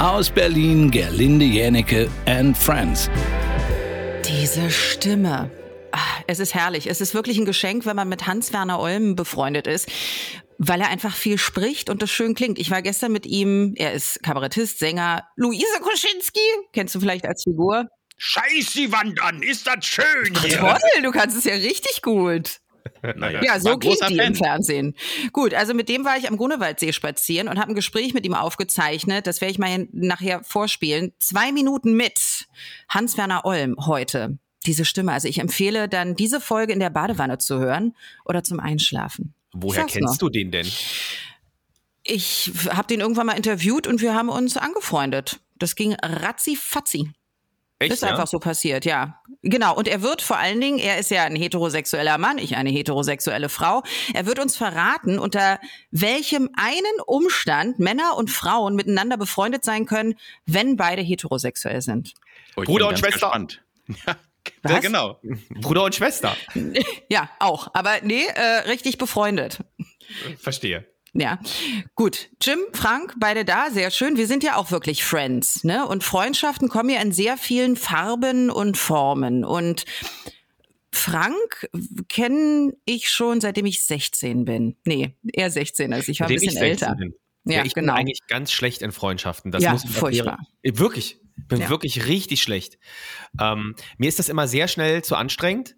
[0.00, 3.10] Aus Berlin, Gerlinde Jänecke and Friends.
[4.26, 5.50] Diese Stimme.
[5.92, 6.86] Ah, Es ist herrlich.
[6.86, 9.90] Es ist wirklich ein Geschenk, wenn man mit Hans-Werner Olm befreundet ist,
[10.56, 12.58] weil er einfach viel spricht und das schön klingt.
[12.58, 16.40] Ich war gestern mit ihm, er ist Kabarettist, Sänger, Luise Koschinski,
[16.72, 17.86] kennst du vielleicht als Figur?
[18.16, 20.58] Scheiß die Wand an, ist das schön hier.
[20.60, 22.60] Toll, du kannst es ja richtig gut.
[23.16, 24.26] Naja, Ja, so großer die Fan.
[24.28, 24.94] im Fernsehen.
[25.32, 28.34] Gut, also mit dem war ich am Grunewaldsee spazieren und habe ein Gespräch mit ihm
[28.34, 29.26] aufgezeichnet.
[29.26, 31.12] Das werde ich mal nachher vorspielen.
[31.18, 32.46] Zwei Minuten mit
[32.88, 34.38] Hans-Werner Olm heute.
[34.66, 35.12] Diese Stimme.
[35.12, 39.32] Also ich empfehle dann diese Folge in der Badewanne zu hören oder zum Einschlafen.
[39.52, 40.28] Woher kennst nur.
[40.30, 40.66] du den denn?
[42.02, 45.40] Ich habe den irgendwann mal interviewt und wir haben uns angefreundet.
[45.58, 47.10] Das ging ratzi-fatzi.
[47.80, 47.94] Echt?
[47.94, 49.20] ist einfach so passiert, ja.
[49.42, 49.74] Genau.
[49.74, 53.48] Und er wird vor allen Dingen, er ist ja ein heterosexueller Mann, ich eine heterosexuelle
[53.48, 53.82] Frau.
[54.12, 55.58] Er wird uns verraten, unter
[55.90, 62.12] welchem einen Umstand Männer und Frauen miteinander befreundet sein können, wenn beide heterosexuell sind.
[62.56, 63.32] Oh, Bruder und Schwester.
[64.06, 64.16] Ja,
[64.62, 64.72] Was?
[64.72, 65.18] ja, genau.
[65.60, 66.36] Bruder und Schwester.
[67.08, 67.68] Ja, auch.
[67.72, 69.64] Aber nee, äh, richtig befreundet.
[70.38, 70.86] Verstehe.
[71.12, 71.40] Ja,
[71.96, 72.28] gut.
[72.40, 74.16] Jim, Frank, beide da, sehr schön.
[74.16, 75.86] Wir sind ja auch wirklich Friends, ne?
[75.86, 79.44] Und Freundschaften kommen ja in sehr vielen Farben und Formen.
[79.44, 79.84] Und
[80.92, 81.68] Frank
[82.08, 84.76] kenne ich schon, seitdem ich 16 bin.
[84.84, 86.96] Nee, eher 16 als ich war ein Seitdem bisschen ich 16 älter.
[86.96, 87.14] bin.
[87.44, 87.94] Ja, ich genau.
[87.94, 89.50] bin eigentlich ganz schlecht in Freundschaften.
[89.50, 90.38] Das Ja, muss ich furchtbar.
[90.38, 90.46] erklären.
[90.62, 91.20] Äh, Wirklich.
[91.48, 91.70] Bin Ja.
[91.70, 92.78] wirklich richtig schlecht.
[93.40, 95.74] Ähm, mir ist das immer sehr schnell zu anstrengend,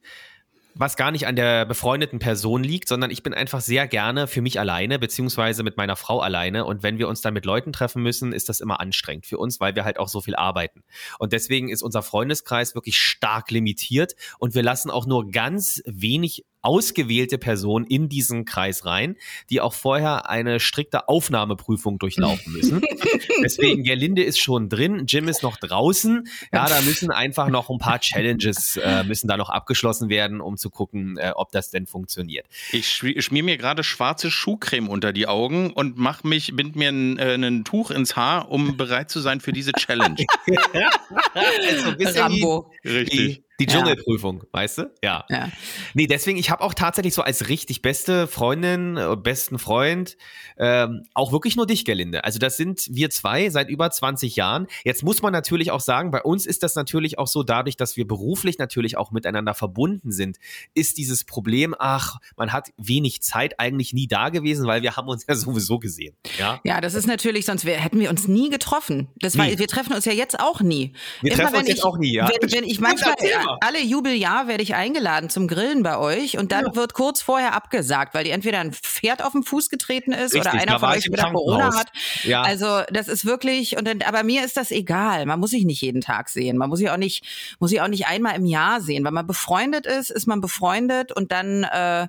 [0.75, 4.41] was gar nicht an der befreundeten Person liegt, sondern ich bin einfach sehr gerne für
[4.41, 6.65] mich alleine, beziehungsweise mit meiner Frau alleine.
[6.65, 9.61] Und wenn wir uns dann mit Leuten treffen müssen, ist das immer anstrengend für uns,
[9.61, 10.83] weil wir halt auch so viel arbeiten.
[11.19, 16.45] Und deswegen ist unser Freundeskreis wirklich stark limitiert und wir lassen auch nur ganz wenig
[16.63, 19.17] ausgewählte Personen in diesen Kreis rein,
[19.51, 22.81] die auch vorher eine strikte Aufnahmeprüfung durchlaufen müssen.
[23.43, 26.29] Deswegen, Gerlinde ist schon drin, Jim ist noch draußen.
[26.53, 30.57] Ja, da müssen einfach noch ein paar Challenges äh, müssen da noch abgeschlossen werden, um
[30.57, 32.47] zu gucken, äh, ob das denn funktioniert.
[32.71, 36.91] Ich schmi- schmier mir gerade schwarze Schuhcreme unter die Augen und mach mich, bind mir
[36.91, 40.17] ein, äh, ein Tuch ins Haar, um bereit zu sein für diese Challenge.
[41.35, 42.71] Also ein bisschen Rambo.
[42.85, 43.43] Die, Richtig.
[43.67, 43.79] Die Ja.
[43.79, 44.91] Dschungelprüfung, weißt du?
[45.03, 45.25] Ja.
[45.29, 45.51] Ja.
[45.95, 50.17] Nee, deswegen, ich habe auch tatsächlich so als richtig beste Freundin, äh, besten Freund,
[50.59, 52.25] ähm, auch wirklich nur dich, Gerlinde.
[52.25, 54.67] Also das sind wir zwei seit über 20 Jahren.
[54.85, 57.97] Jetzt muss man natürlich auch sagen, bei uns ist das natürlich auch so, dadurch, dass
[57.97, 60.39] wir beruflich natürlich auch miteinander verbunden sind,
[60.75, 65.09] ist dieses Problem, ach, man hat wenig Zeit eigentlich nie da gewesen, weil wir haben
[65.09, 66.17] uns ja sowieso gesehen.
[66.39, 66.61] Ja.
[66.65, 69.09] Ja, das ist natürlich, sonst wär, hätten wir uns nie getroffen.
[69.17, 69.59] Das war, Nie.
[69.59, 70.93] wir treffen uns ja jetzt auch nie.
[71.21, 72.29] Wir treffen uns jetzt auch nie, ja.
[72.29, 73.31] Wenn, wenn ich manchmal, Erzähl
[73.61, 78.15] alle Jubeljahr werde ich eingeladen zum Grillen bei euch und dann wird kurz vorher abgesagt,
[78.15, 80.89] weil die entweder ein Pferd auf den Fuß getreten ist oder Richtig, einer da von
[80.91, 81.89] euch wieder Corona hat.
[82.25, 82.43] Ja.
[82.43, 85.27] Also das ist wirklich, und dann, aber mir ist das egal.
[85.27, 86.57] Man muss sich nicht jeden Tag sehen.
[86.57, 87.25] Man muss sich auch nicht,
[87.59, 89.05] muss sich auch nicht einmal im Jahr sehen.
[89.05, 92.09] Wenn man befreundet ist, ist man befreundet und dann äh,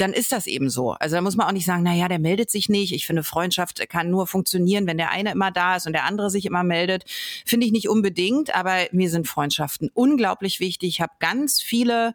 [0.00, 0.92] dann ist das eben so.
[0.92, 2.92] Also da muss man auch nicht sagen, na ja, der meldet sich nicht.
[2.92, 6.30] Ich finde, Freundschaft kann nur funktionieren, wenn der eine immer da ist und der andere
[6.30, 7.04] sich immer meldet.
[7.44, 10.88] Finde ich nicht unbedingt, aber mir sind Freundschaften unglaublich wichtig.
[10.88, 12.14] Ich habe ganz viele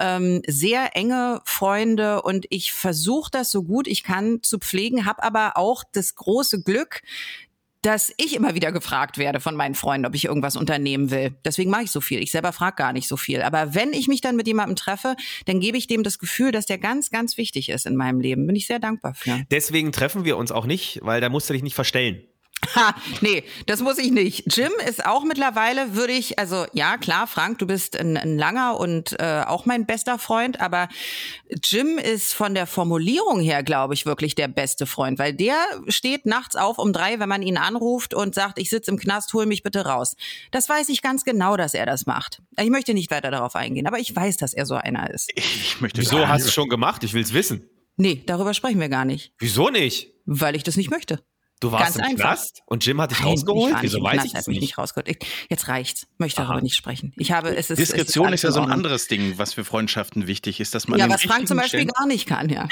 [0.00, 5.22] ähm, sehr enge Freunde und ich versuche das so gut ich kann zu pflegen, habe
[5.22, 7.02] aber auch das große Glück,
[7.82, 11.34] dass ich immer wieder gefragt werde von meinen Freunden, ob ich irgendwas unternehmen will.
[11.44, 12.22] Deswegen mache ich so viel.
[12.22, 13.42] Ich selber frage gar nicht so viel.
[13.42, 15.16] Aber wenn ich mich dann mit jemandem treffe,
[15.46, 18.46] dann gebe ich dem das Gefühl, dass der ganz, ganz wichtig ist in meinem Leben.
[18.46, 19.44] Bin ich sehr dankbar für.
[19.50, 22.22] Deswegen treffen wir uns auch nicht, weil da musst du dich nicht verstellen.
[22.74, 24.56] Ha, nee, das muss ich nicht.
[24.56, 28.78] Jim ist auch mittlerweile, würde ich, also ja, klar, Frank, du bist ein, ein langer
[28.78, 30.88] und äh, auch mein bester Freund, aber
[31.64, 35.56] Jim ist von der Formulierung her, glaube ich, wirklich der beste Freund, weil der
[35.88, 39.32] steht nachts auf um drei, wenn man ihn anruft und sagt, ich sitze im Knast,
[39.34, 40.14] hol mich bitte raus.
[40.52, 42.40] Das weiß ich ganz genau, dass er das macht.
[42.58, 45.30] Ich möchte nicht weiter darauf eingehen, aber ich weiß, dass er so einer ist.
[45.34, 47.02] Ich möchte Wieso hast du nicht- schon gemacht?
[47.04, 47.68] Ich will's wissen.
[47.96, 50.08] Nee, darüber sprechen wir gar nicht, Wieso nicht?
[50.24, 51.22] weil ich das nicht möchte.
[51.62, 52.24] Du warst Ganz im einfach.
[52.30, 53.74] Knast und Jim hat dich Nein, rausgeholt?
[53.76, 54.62] ich Wieso weiß Knast, ich er das hat mich nicht?
[54.62, 55.08] nicht rausgeholt.
[55.08, 55.18] Ich,
[55.48, 56.08] jetzt reicht's.
[56.18, 56.48] Möchte Aha.
[56.48, 57.12] darüber nicht sprechen.
[57.16, 60.26] Ich habe, es ist Diskretion es ist ja so ein anderes Ding, was für Freundschaften
[60.26, 62.68] wichtig ist, dass man Ja, was Frank zum Beispiel Stellen- gar nicht kann, ja.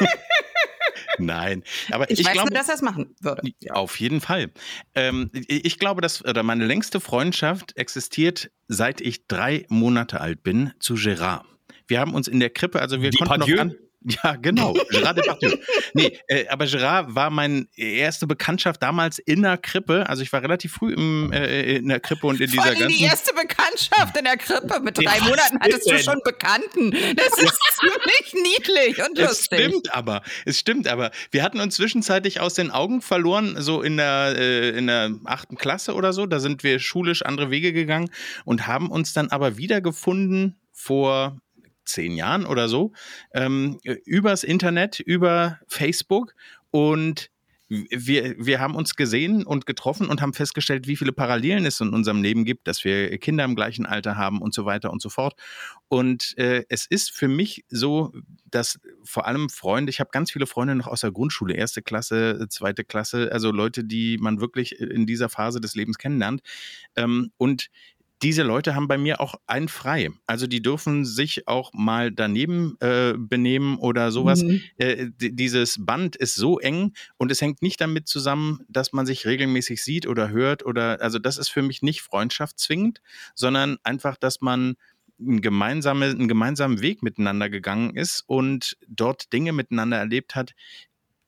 [1.18, 3.42] Nein, aber Ich, ich, weiß glaube, nur, dass er es machen würde.
[3.70, 4.50] Auf jeden Fall.
[4.94, 10.42] Ähm, ich ich glaube, dass oder meine längste Freundschaft existiert, seit ich drei Monate alt
[10.42, 11.44] bin, zu Gerard.
[11.86, 13.60] Wir haben uns in der Krippe, also wir konnten noch Depardieu?
[13.60, 14.72] an, Ja, genau.
[14.90, 15.56] Gerard Depardieu.
[15.94, 20.08] Nee, äh, aber Gerard war meine erste Bekanntschaft damals in der Krippe.
[20.08, 22.78] Also ich war relativ früh im, äh, in der Krippe und in Vor dieser allem
[22.80, 22.98] ganzen.
[22.98, 24.80] die erste Bekanntschaft in der Krippe.
[24.80, 26.90] Mit drei Ja, Monaten hattest du schon Bekannten.
[26.90, 29.60] Das ist ziemlich niedlich und Es lustig.
[29.60, 31.10] stimmt aber, es stimmt aber.
[31.30, 35.56] Wir hatten uns zwischenzeitlich aus den Augen verloren, so in der, äh, in der achten
[35.56, 36.26] Klasse oder so.
[36.26, 38.10] Da sind wir schulisch andere Wege gegangen
[38.44, 41.36] und haben uns dann aber wiedergefunden vor
[41.84, 42.92] zehn Jahren oder so,
[43.34, 46.34] ähm, übers Internet, über Facebook
[46.70, 47.30] und
[47.90, 51.94] wir, wir haben uns gesehen und getroffen und haben festgestellt, wie viele Parallelen es in
[51.94, 55.08] unserem Leben gibt, dass wir Kinder im gleichen Alter haben und so weiter und so
[55.08, 55.34] fort.
[55.88, 58.12] Und äh, es ist für mich so,
[58.50, 62.46] dass vor allem Freunde, ich habe ganz viele Freunde noch aus der Grundschule, erste Klasse,
[62.50, 66.42] zweite Klasse, also Leute, die man wirklich in dieser Phase des Lebens kennenlernt.
[66.94, 67.70] Ähm, und
[68.22, 70.10] diese Leute haben bei mir auch ein frei.
[70.26, 74.42] Also die dürfen sich auch mal daneben äh, benehmen oder sowas.
[74.42, 74.62] Mhm.
[74.76, 79.26] Äh, dieses Band ist so eng und es hängt nicht damit zusammen, dass man sich
[79.26, 83.00] regelmäßig sieht oder hört oder also das ist für mich nicht Freundschaft zwingend,
[83.34, 84.74] sondern einfach, dass man
[85.18, 90.52] einen, gemeinsame, einen gemeinsamen Weg miteinander gegangen ist und dort Dinge miteinander erlebt hat,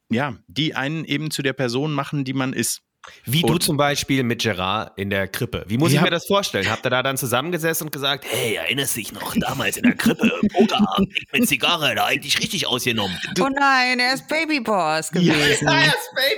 [0.09, 2.81] ja, die einen eben zu der Person machen, die man ist.
[3.25, 5.65] Wie du Und- zum Beispiel mit Gerard in der Krippe.
[5.67, 5.99] Wie muss Ja.
[5.99, 6.69] ich mir das vorstellen?
[6.69, 10.31] Habt ihr da dann zusammengesessen und gesagt, hey, erinnerst dich noch damals in der Krippe?
[10.53, 13.17] Pokerabend mit Zigarre, da eigentlich richtig ausgenommen.
[13.39, 15.67] Oh nein, er ist Babyboss gewesen.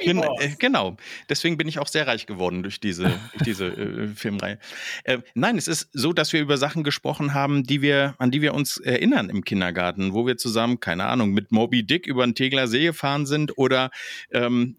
[0.04, 0.98] Gen äh, genau.
[1.30, 3.04] Deswegen bin ich auch sehr reich geworden durch diese,
[3.34, 4.60] durch diese äh, Filmreihe.
[5.04, 8.42] Äh, nein, es ist so, dass wir über Sachen gesprochen haben, die wir, an die
[8.42, 12.36] wir uns erinnern im Kindergarten, wo wir zusammen, keine Ahnung, mit Moby Dick über den
[12.36, 13.92] Tegler See gefahren sind oder
[14.32, 14.78] ähm,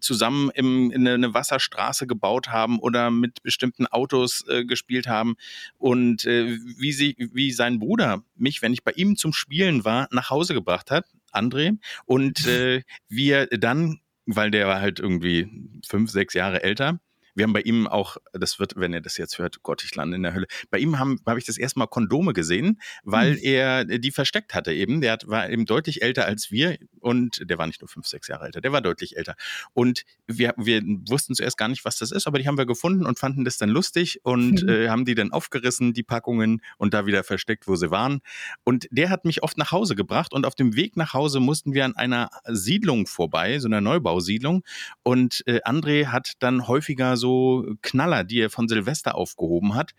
[0.00, 5.36] zusammen im, in eine Wasserstraße gebaut haben oder mit bestimmten Autos äh, gespielt haben
[5.78, 10.08] und äh, wie sie, wie sein Bruder mich, wenn ich bei ihm zum Spielen war,
[10.10, 15.48] nach Hause gebracht hat, André, und äh, wir dann, weil der war halt irgendwie
[15.86, 17.00] fünf, sechs Jahre älter,
[17.34, 20.16] wir haben bei ihm auch, das wird, wenn er das jetzt hört, Gott, ich lande
[20.16, 20.46] in der Hölle.
[20.70, 24.72] Bei ihm habe hab ich das erste Mal Kondome gesehen, weil er die versteckt hatte
[24.72, 25.00] eben.
[25.00, 28.28] Der hat, war eben deutlich älter als wir und der war nicht nur fünf, sechs
[28.28, 29.34] Jahre älter, der war deutlich älter.
[29.74, 33.06] Und wir, wir wussten zuerst gar nicht, was das ist, aber die haben wir gefunden
[33.06, 34.68] und fanden das dann lustig und Mhm.
[34.68, 38.20] äh, haben die dann aufgerissen, die Packungen, und da wieder versteckt, wo sie waren.
[38.64, 41.74] Und der hat mich oft nach Hause gebracht und auf dem Weg nach Hause mussten
[41.74, 44.64] wir an einer Siedlung vorbei, so einer Neubausiedlung.
[45.02, 49.92] Und äh, André hat dann häufiger so Knaller, die er von Silvester aufgehoben hat,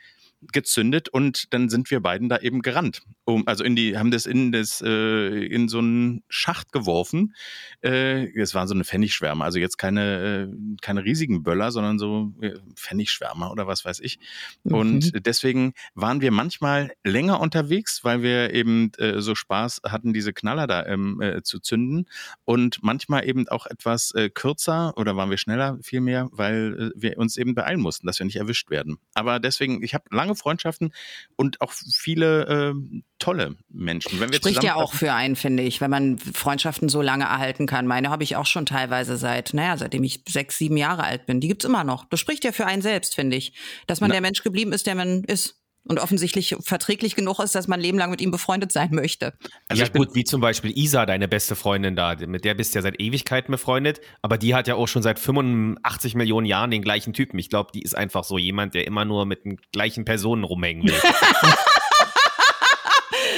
[0.52, 3.04] gezündet und dann sind wir beiden da eben gerannt.
[3.26, 7.36] Um, also in die, haben das in das, äh, in so einen Schacht geworfen.
[7.82, 12.34] Äh, es waren so eine Pfennigschwärme, also jetzt keine, äh, keine riesigen Böller, sondern so
[12.42, 14.20] äh, Pfennigschwärmer oder was weiß ich.
[14.64, 20.34] Und deswegen waren wir manchmal länger unterwegs, weil wir eben äh, so Spaß hatten, diese
[20.34, 22.08] Knaller da ähm, äh, zu zünden.
[22.44, 27.18] Und manchmal eben auch etwas äh, kürzer oder waren wir schneller vielmehr, weil äh, wir
[27.18, 28.98] uns eben beeilen mussten, dass wir nicht erwischt werden.
[29.14, 30.94] Aber deswegen, ich habe lange Freundschaften
[31.36, 34.20] und auch viele äh, tolle Menschen.
[34.20, 37.66] Wenn wir Spricht ja auch für einen, finde ich, wenn man Freundschaften so lange erhalten
[37.68, 37.88] kann.
[37.88, 41.40] Meine habe ich auch schon teilweise seit, naja, seitdem ich sechs, sieben Jahre alt bin.
[41.40, 42.06] Die gibt's immer noch.
[42.06, 43.54] Das spricht ja für einen selbst, finde ich.
[43.88, 45.62] Dass man Na- der Mensch geblieben ist, der man ist.
[45.88, 49.34] Und offensichtlich verträglich genug ist, dass man ein Leben lang mit ihm befreundet sein möchte.
[49.68, 52.56] Also ja ich bin- gut, wie zum Beispiel Isa, deine beste Freundin da, mit der
[52.56, 56.48] bist du ja seit Ewigkeiten befreundet, aber die hat ja auch schon seit 85 Millionen
[56.48, 57.38] Jahren den gleichen Typen.
[57.38, 60.88] Ich glaube, die ist einfach so jemand, der immer nur mit den gleichen Personen rumhängen
[60.88, 60.96] will.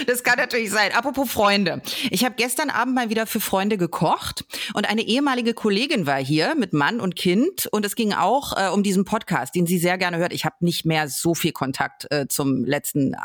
[0.07, 0.93] Das kann natürlich sein.
[0.93, 1.81] Apropos Freunde.
[2.11, 6.55] Ich habe gestern Abend mal wieder für Freunde gekocht und eine ehemalige Kollegin war hier
[6.55, 9.97] mit Mann und Kind und es ging auch äh, um diesen Podcast, den sie sehr
[9.97, 10.31] gerne hört.
[10.31, 13.15] Ich habe nicht mehr so viel Kontakt äh, zum letzten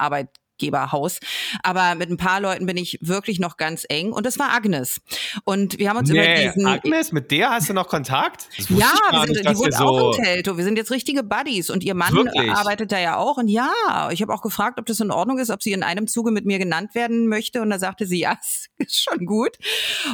[0.63, 1.19] Arbeitgeberhaus,
[1.63, 5.01] aber mit ein paar Leuten bin ich wirklich noch ganz eng und das war Agnes.
[5.45, 8.49] Und wir haben uns über diesen Agnes, mit der hast du noch Kontakt?
[8.69, 10.57] Ja, wir sind, nicht, die wohnt auch so in Telto.
[10.57, 12.51] Wir sind jetzt richtige Buddies und ihr Mann Wirklich?
[12.51, 13.37] arbeitet da ja auch.
[13.37, 13.73] Und ja,
[14.11, 16.45] ich habe auch gefragt, ob das in Ordnung ist, ob sie in einem Zuge mit
[16.45, 17.63] mir genannt werden möchte.
[17.63, 18.39] Und da sagte sie, ja,
[18.79, 19.57] ist schon gut.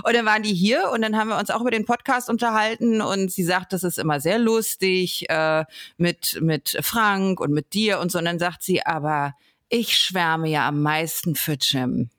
[0.04, 3.00] Und dann waren die hier und dann haben wir uns auch über den Podcast unterhalten.
[3.00, 5.64] Und sie sagt, das ist immer sehr lustig äh,
[5.96, 8.18] mit, mit Frank und mit dir und so.
[8.18, 9.34] Und dann sagt sie, aber
[9.68, 12.10] ich schwärme ja am meisten für Jim.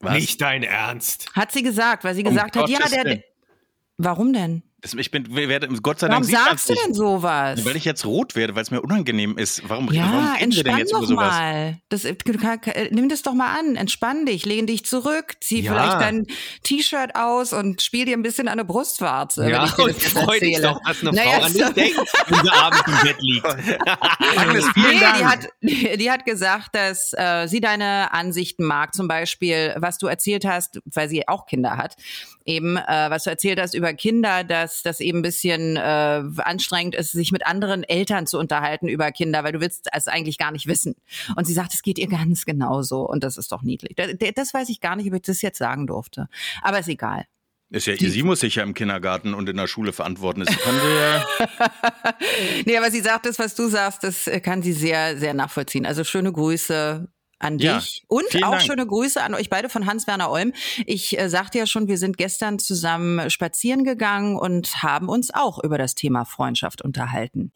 [0.00, 0.14] Was?
[0.14, 1.30] Nicht dein Ernst.
[1.34, 3.04] Hat sie gesagt, weil sie Um gesagt hat, ja, Gottes der.
[3.04, 3.22] Willen.
[3.96, 4.62] Warum denn?
[4.96, 6.26] Ich bin, werde, Gott sei Dank.
[6.30, 7.64] Warum sagst du denn sowas?
[7.64, 9.62] Weil ich jetzt rot werde, weil es mir unangenehm ist.
[9.66, 11.32] Warum, ja, warum reden wir denn jetzt über sowas?
[11.32, 11.78] Mal.
[11.88, 12.14] Das, äh,
[12.90, 15.72] nimm das doch mal an, entspann dich, lehn dich zurück, zieh ja.
[15.72, 16.26] vielleicht dein
[16.64, 19.48] T-Shirt aus und spiel dir ein bisschen an der Brustwarze.
[19.48, 21.98] Ja, wenn ich dir freu dich doch, dass eine naja, Frau an dich denkt,
[22.28, 23.46] wenn sie abends im Bett liegt.
[24.38, 25.18] Agnes, vielen nee, Dank.
[25.18, 25.48] Die hat,
[26.00, 30.80] die hat gesagt, dass äh, sie deine Ansichten mag, zum Beispiel, was du erzählt hast,
[30.84, 31.96] weil sie auch Kinder hat,
[32.44, 36.94] eben, äh, was du erzählt hast über Kinder, dass das eben ein bisschen äh, anstrengend
[36.94, 40.52] ist, sich mit anderen Eltern zu unterhalten über Kinder, weil du willst es eigentlich gar
[40.52, 40.94] nicht wissen.
[41.36, 43.96] Und sie sagt, es geht ihr ganz genauso und das ist doch niedlich.
[43.96, 46.28] Das, das weiß ich gar nicht, ob ich das jetzt sagen durfte.
[46.62, 47.24] Aber ist egal.
[47.70, 50.44] Ist ja, sie muss sich ja im Kindergarten und in der Schule verantworten.
[50.44, 51.26] Das kann sie ja.
[52.66, 55.84] nee, aber sie sagt das, was du sagst, das kann sie sehr, sehr nachvollziehen.
[55.84, 57.66] Also schöne Grüße an dich.
[57.66, 58.62] Ja, und auch Dank.
[58.62, 60.52] schöne Grüße an euch beide von Hans-Werner Olm.
[60.86, 65.62] Ich äh, sagte ja schon, wir sind gestern zusammen spazieren gegangen und haben uns auch
[65.62, 67.52] über das Thema Freundschaft unterhalten.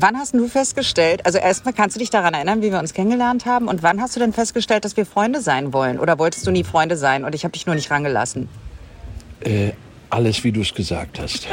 [0.00, 3.46] Wann hast du festgestellt, also erstmal kannst du dich daran erinnern, wie wir uns kennengelernt
[3.46, 6.52] haben und wann hast du denn festgestellt, dass wir Freunde sein wollen oder wolltest du
[6.52, 8.48] nie Freunde sein und ich habe dich nur nicht rangelassen?
[9.40, 9.72] Äh,
[10.10, 11.48] alles, wie du es gesagt hast.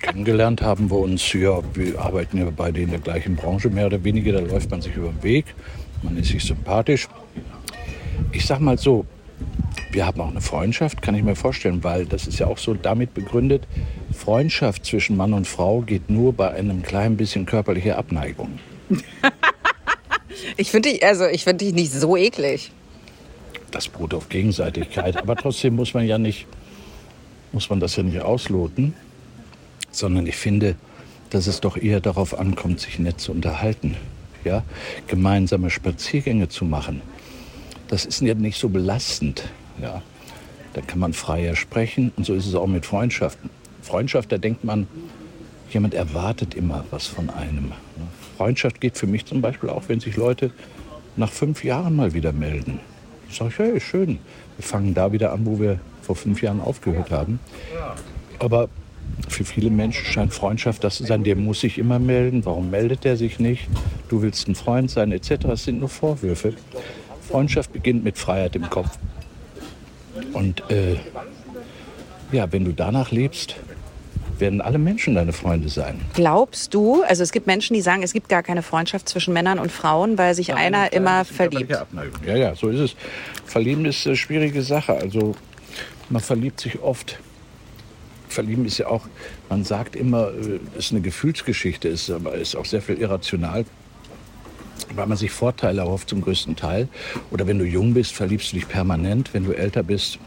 [0.00, 4.02] Kennengelernt haben wir uns, ja, wir arbeiten ja beide in der gleichen Branche, mehr oder
[4.02, 4.32] weniger.
[4.32, 5.54] Da läuft man sich über den Weg,
[6.02, 7.08] man ist sich sympathisch.
[8.32, 9.04] Ich sag mal so,
[9.92, 12.74] wir haben auch eine Freundschaft, kann ich mir vorstellen, weil das ist ja auch so
[12.74, 13.66] damit begründet,
[14.12, 18.58] Freundschaft zwischen Mann und Frau geht nur bei einem kleinen bisschen körperlicher Abneigung.
[20.56, 22.72] ich finde dich, also ich dich nicht so eklig.
[23.70, 26.46] Das beruht auf Gegenseitigkeit, aber trotzdem muss man ja nicht
[27.52, 28.94] muss man das ja nicht ausloten,
[29.90, 30.76] sondern ich finde,
[31.30, 33.96] dass es doch eher darauf ankommt, sich nett zu unterhalten,
[34.44, 34.62] ja,
[35.06, 37.00] gemeinsame Spaziergänge zu machen.
[37.88, 39.44] Das ist ja nicht so belastend,
[39.80, 40.02] ja.
[40.74, 43.50] Da kann man freier sprechen und so ist es auch mit Freundschaften.
[43.82, 44.86] Freundschaft, da denkt man,
[45.70, 47.72] jemand erwartet immer was von einem.
[48.38, 50.50] Freundschaft geht für mich zum Beispiel auch, wenn sich Leute
[51.16, 52.80] nach fünf Jahren mal wieder melden.
[53.28, 54.18] Ich sage, hey, schön,
[54.56, 55.78] wir fangen da wieder an, wo wir
[56.14, 57.40] vor fünf Jahren aufgehört haben.
[58.38, 58.68] Aber
[59.28, 62.44] für viele Menschen scheint Freundschaft das zu sein, der muss sich immer melden.
[62.44, 63.68] Warum meldet er sich nicht?
[64.08, 65.36] Du willst ein Freund sein, etc.
[65.42, 66.54] Das sind nur Vorwürfe.
[67.28, 68.98] Freundschaft beginnt mit Freiheit im Kopf.
[70.32, 70.96] Und äh,
[72.30, 73.56] ja, wenn du danach lebst,
[74.38, 76.00] werden alle Menschen deine Freunde sein.
[76.14, 79.58] Glaubst du, also es gibt Menschen, die sagen, es gibt gar keine Freundschaft zwischen Männern
[79.58, 81.70] und Frauen, weil sich ja, einer immer verliebt.
[82.26, 82.96] Ja, ja, so ist es.
[83.46, 84.94] Verlieben ist eine schwierige Sache.
[84.94, 85.34] Also
[86.12, 87.18] man verliebt sich oft.
[88.28, 89.06] Verlieben ist ja auch,
[89.48, 93.64] man sagt immer, es äh, ist eine Gefühlsgeschichte, ist aber ist auch sehr viel irrational,
[94.94, 96.88] weil man sich Vorteile erhofft zum größten Teil.
[97.30, 99.34] Oder wenn du jung bist, verliebst du dich permanent.
[99.34, 100.18] Wenn du älter bist,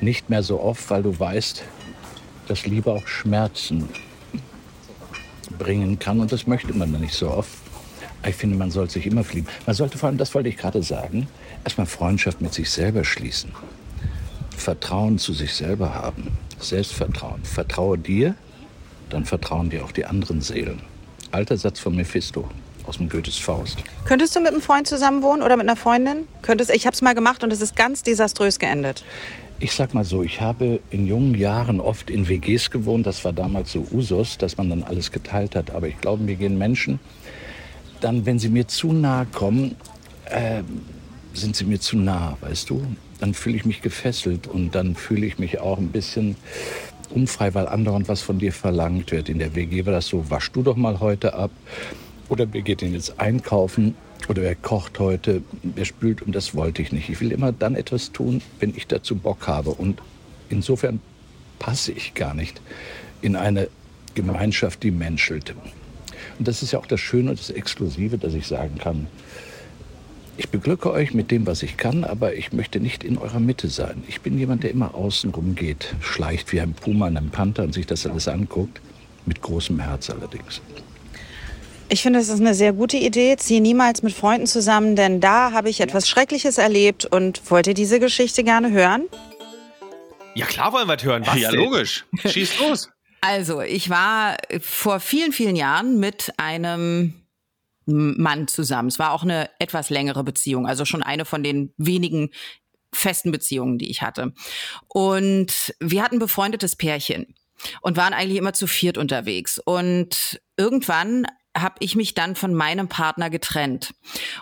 [0.00, 1.62] nicht mehr so oft, weil du weißt,
[2.48, 3.88] dass Liebe auch Schmerzen
[5.58, 6.20] bringen kann.
[6.20, 7.50] Und das möchte man dann nicht so oft.
[8.26, 9.48] Ich finde, man sollte sich immer verlieben.
[9.66, 11.26] Man sollte vor allem, das wollte ich gerade sagen,
[11.64, 13.52] erstmal Freundschaft mit sich selber schließen.
[14.62, 16.36] Vertrauen zu sich selber haben.
[16.58, 17.42] Selbstvertrauen.
[17.44, 18.34] Vertraue dir,
[19.10, 20.80] dann vertrauen dir auch die anderen Seelen.
[21.32, 22.48] Alter Satz von Mephisto
[22.86, 23.78] aus dem Goethes Faust.
[24.04, 26.28] Könntest du mit einem Freund zusammenwohnen oder mit einer Freundin?
[26.42, 29.04] Könntest, ich habe es mal gemacht und es ist ganz desaströs geendet.
[29.58, 33.06] Ich sag mal so, ich habe in jungen Jahren oft in WGs gewohnt.
[33.06, 35.70] Das war damals so Usus, dass man dann alles geteilt hat.
[35.70, 36.98] Aber ich glaube, mir gehen Menschen
[38.02, 39.76] dann, wenn sie mir zu nahe kommen,
[40.26, 40.62] äh,
[41.34, 42.82] sind sie mir zu nah, weißt du?
[43.22, 46.34] Dann fühle ich mich gefesselt und dann fühle ich mich auch ein bisschen
[47.08, 49.28] unfrei, weil andauernd was von dir verlangt wird.
[49.28, 51.52] In der WG war das so, wasch du doch mal heute ab
[52.28, 53.94] oder wir gehen jetzt einkaufen
[54.28, 57.10] oder wer kocht heute, wer spült und das wollte ich nicht.
[57.10, 60.02] Ich will immer dann etwas tun, wenn ich dazu Bock habe und
[60.48, 61.00] insofern
[61.60, 62.60] passe ich gar nicht
[63.20, 63.68] in eine
[64.16, 65.54] Gemeinschaft, die menschelt.
[66.40, 69.06] Und das ist ja auch das Schöne und das Exklusive, dass ich sagen kann,
[70.36, 73.68] ich beglücke euch mit dem, was ich kann, aber ich möchte nicht in eurer Mitte
[73.68, 74.02] sein.
[74.08, 77.64] Ich bin jemand, der immer außen rum geht, schleicht wie ein Puma und ein Panther
[77.64, 78.80] und sich das alles anguckt,
[79.26, 80.60] mit großem Herz allerdings.
[81.88, 83.36] Ich finde, das ist eine sehr gute Idee.
[83.36, 87.74] Ziehe niemals mit Freunden zusammen, denn da habe ich etwas Schreckliches erlebt und wollt ihr
[87.74, 89.08] diese Geschichte gerne hören?
[90.34, 91.26] Ja, klar wollen wir es hören.
[91.26, 91.60] Was ja, denn?
[91.60, 92.06] logisch.
[92.24, 92.88] Schieß los.
[93.20, 97.21] Also, ich war vor vielen, vielen Jahren mit einem
[97.86, 98.88] Mann zusammen.
[98.88, 102.30] Es war auch eine etwas längere Beziehung, also schon eine von den wenigen
[102.94, 104.32] festen Beziehungen, die ich hatte.
[104.88, 107.34] Und wir hatten befreundetes Pärchen
[107.80, 109.58] und waren eigentlich immer zu viert unterwegs.
[109.58, 113.94] Und irgendwann habe ich mich dann von meinem Partner getrennt.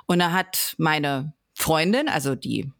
[0.07, 2.71] Und da hat meine Freundin, also die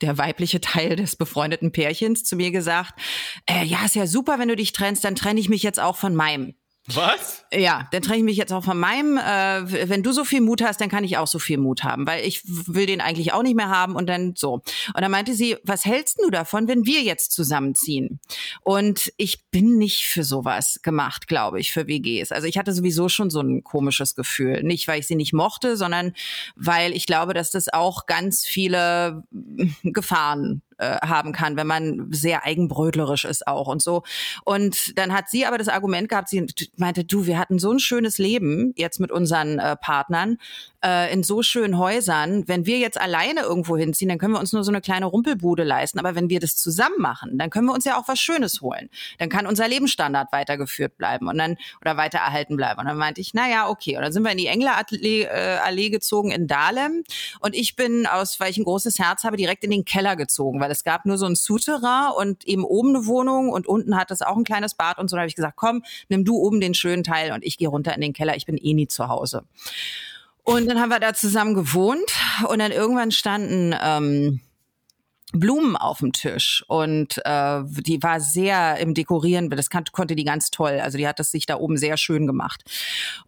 [0.00, 2.98] der weibliche Teil des befreundeten Pärchens zu mir gesagt,
[3.46, 5.96] äh, ja, ist ja super, wenn du dich trennst, dann trenne ich mich jetzt auch
[5.96, 6.54] von meinem.
[6.94, 7.44] Was?
[7.52, 9.18] Ja, dann trenne ich mich jetzt auch von meinem.
[9.18, 12.06] Äh, wenn du so viel Mut hast, dann kann ich auch so viel Mut haben,
[12.06, 14.54] weil ich will den eigentlich auch nicht mehr haben und dann so.
[14.54, 18.20] Und dann meinte sie, was hältst du davon, wenn wir jetzt zusammenziehen?
[18.62, 22.32] Und ich bin nicht für sowas gemacht, glaube ich, für WGs.
[22.32, 24.62] Also ich hatte sowieso schon so ein komisches Gefühl.
[24.62, 26.14] Nicht, weil ich sie nicht mochte, sondern
[26.56, 29.24] weil ich glaube, dass das auch ganz viele
[29.82, 34.02] Gefahren äh, haben kann, wenn man sehr eigenbrötlerisch ist auch und so.
[34.44, 37.78] Und dann hat sie aber das Argument gehabt, sie meinte, du, wir hatten so ein
[37.78, 40.38] schönes Leben jetzt mit unseren äh, Partnern
[40.84, 42.46] äh, in so schönen Häusern.
[42.46, 45.64] Wenn wir jetzt alleine irgendwo hinziehen, dann können wir uns nur so eine kleine Rumpelbude
[45.64, 45.98] leisten.
[45.98, 48.88] Aber wenn wir das zusammen machen, dann können wir uns ja auch was Schönes holen.
[49.18, 52.80] Dann kann unser Lebensstandard weitergeführt bleiben und dann oder weiter erhalten bleiben.
[52.80, 53.96] Und dann meinte ich, na ja, okay.
[53.96, 57.02] Und dann sind wir in die Englerallee äh, Allee gezogen in Dahlem.
[57.40, 60.60] Und ich bin aus, weil ich ein großes Herz habe, direkt in den Keller gezogen,
[60.60, 64.10] weil es gab nur so ein Souterrain und eben oben eine Wohnung und unten hat
[64.10, 65.16] es auch ein kleines Bad und so.
[65.16, 67.94] Da habe ich gesagt, komm, nimm du oben den schönen Teil und ich gehe runter
[67.94, 68.36] in den Keller.
[68.36, 69.42] Ich bin eh nie zu Hause.
[70.48, 72.10] Und dann haben wir da zusammen gewohnt
[72.48, 74.40] und dann irgendwann standen ähm,
[75.32, 80.24] Blumen auf dem Tisch und äh, die war sehr im Dekorieren, das kann, konnte die
[80.24, 80.80] ganz toll.
[80.82, 82.64] Also die hat es sich da oben sehr schön gemacht.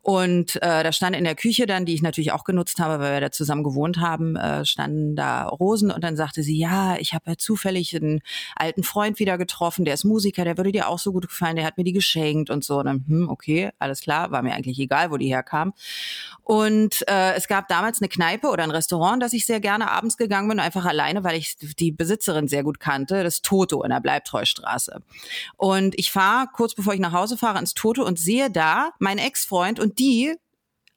[0.00, 3.14] Und äh, da stand in der Küche dann, die ich natürlich auch genutzt habe, weil
[3.14, 7.12] wir da zusammen gewohnt haben, äh, standen da Rosen und dann sagte sie, ja, ich
[7.12, 8.20] habe ja zufällig einen
[8.56, 11.66] alten Freund wieder getroffen, der ist Musiker, der würde dir auch so gut gefallen, der
[11.66, 12.78] hat mir die geschenkt und so.
[12.78, 15.74] Und dann, hm, okay, alles klar, war mir eigentlich egal, wo die herkam.
[16.44, 20.16] Und äh, es gab damals eine Kneipe oder ein Restaurant, das ich sehr gerne abends
[20.16, 23.90] gegangen bin, einfach alleine, weil ich die die Besitzerin sehr gut kannte, das Toto in
[23.90, 25.02] der Bleibtreustraße.
[25.56, 29.18] Und ich fahre kurz bevor ich nach Hause fahre ins Toto und sehe da meinen
[29.18, 30.36] Ex-Freund und die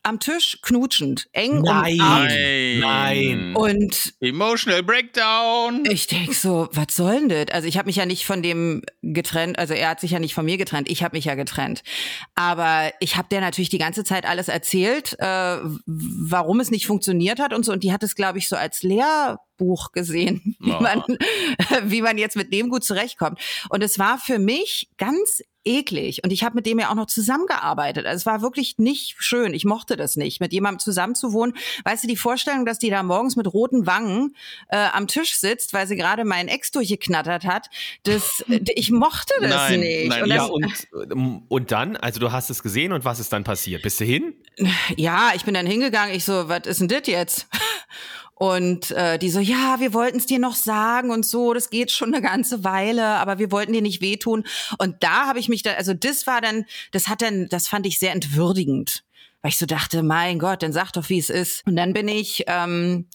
[0.03, 1.93] am Tisch knutschend, eng Nein.
[1.93, 2.31] umarmt.
[2.79, 3.55] Nein.
[3.55, 5.85] Und Emotional Breakdown.
[5.89, 7.55] ich denk so, was soll denn das?
[7.55, 10.33] Also ich habe mich ja nicht von dem getrennt, also er hat sich ja nicht
[10.33, 11.83] von mir getrennt, ich habe mich ja getrennt.
[12.35, 17.39] Aber ich habe der natürlich die ganze Zeit alles erzählt, äh, warum es nicht funktioniert
[17.39, 17.71] hat und so.
[17.71, 20.81] Und die hat es, glaube ich, so als Lehrbuch gesehen, wie, Ja.
[20.81, 21.03] man,
[21.85, 23.39] wie man jetzt mit dem gut zurechtkommt.
[23.69, 26.23] Und es war für mich ganz eklig.
[26.23, 28.05] Und ich habe mit dem ja auch noch zusammengearbeitet.
[28.05, 29.53] Also es war wirklich nicht schön.
[29.53, 31.55] Ich mochte das nicht, mit jemandem zusammenzuwohnen.
[31.83, 34.35] Weißt du, die Vorstellung, dass die da morgens mit roten Wangen
[34.69, 37.69] äh, am Tisch sitzt, weil sie gerade meinen Ex durchgeknattert hat,
[38.03, 38.43] das,
[38.75, 40.09] ich mochte das Nein, nicht.
[40.09, 43.31] nein, und Ja, das, und, und dann, also du hast es gesehen und was ist
[43.33, 43.81] dann passiert?
[43.81, 44.33] Bist du hin?
[44.97, 46.15] ja, ich bin dann hingegangen.
[46.15, 47.47] Ich so, was ist denn das jetzt?
[48.43, 51.91] Und äh, die so, ja, wir wollten es dir noch sagen und so, das geht
[51.91, 54.43] schon eine ganze Weile, aber wir wollten dir nicht wehtun.
[54.79, 57.85] Und da habe ich mich da, also das war dann, das hat dann, das fand
[57.85, 59.05] ich sehr entwürdigend,
[59.41, 61.65] weil ich so dachte, mein Gott, dann sag doch, wie es ist.
[61.65, 63.07] Und dann bin ich, ähm,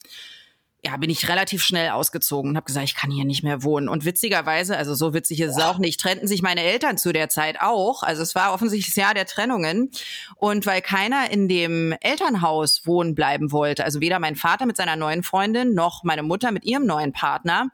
[0.85, 3.89] ja, bin ich relativ schnell ausgezogen und habe gesagt, ich kann hier nicht mehr wohnen.
[3.89, 7.29] Und witzigerweise, also so witzig ist es auch nicht, trennten sich meine Eltern zu der
[7.29, 8.05] Zeit auch.
[8.05, 9.91] Also es war offensichtlich das Jahr der Trennungen.
[10.37, 14.95] Und weil keiner in dem Elternhaus wohnen bleiben wollte, also weder mein Vater mit seiner
[14.95, 17.71] neuen Freundin noch meine Mutter mit ihrem neuen Partner,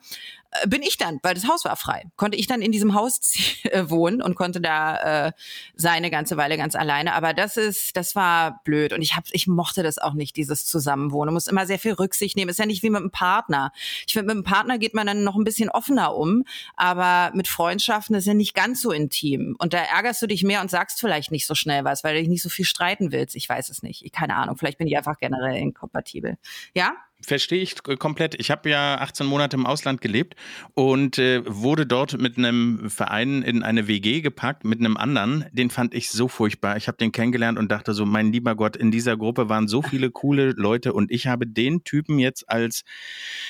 [0.67, 3.21] bin ich dann, weil das Haus war frei, konnte ich dann in diesem Haus
[3.65, 5.33] äh, wohnen und konnte da äh,
[5.75, 7.15] sein eine ganze Weile ganz alleine.
[7.15, 10.67] Aber das ist, das war blöd und ich hab, ich mochte das auch nicht, dieses
[10.67, 11.35] Zusammenwohnen.
[11.35, 12.51] Muss immer sehr viel Rücksicht nehmen.
[12.51, 13.73] Ist ja nicht wie mit einem Partner.
[14.07, 16.45] Ich finde, mit einem Partner geht man dann noch ein bisschen offener um,
[16.77, 19.57] aber mit Freundschaften ist ja nicht ganz so intim.
[19.59, 22.21] Und da ärgerst du dich mehr und sagst vielleicht nicht so schnell was, weil du
[22.21, 23.35] dich nicht so viel streiten willst.
[23.35, 24.05] Ich weiß es nicht.
[24.05, 24.57] Ich, keine Ahnung.
[24.57, 26.37] Vielleicht bin ich einfach generell inkompatibel.
[26.75, 26.95] Ja?
[27.27, 28.35] Verstehe ich komplett.
[28.39, 30.35] Ich habe ja 18 Monate im Ausland gelebt
[30.75, 35.47] und äh, wurde dort mit einem Verein in eine WG gepackt, mit einem anderen.
[35.53, 36.77] Den fand ich so furchtbar.
[36.77, 39.81] Ich habe den kennengelernt und dachte so, mein lieber Gott, in dieser Gruppe waren so
[39.81, 42.85] viele coole Leute und ich habe den Typen jetzt als,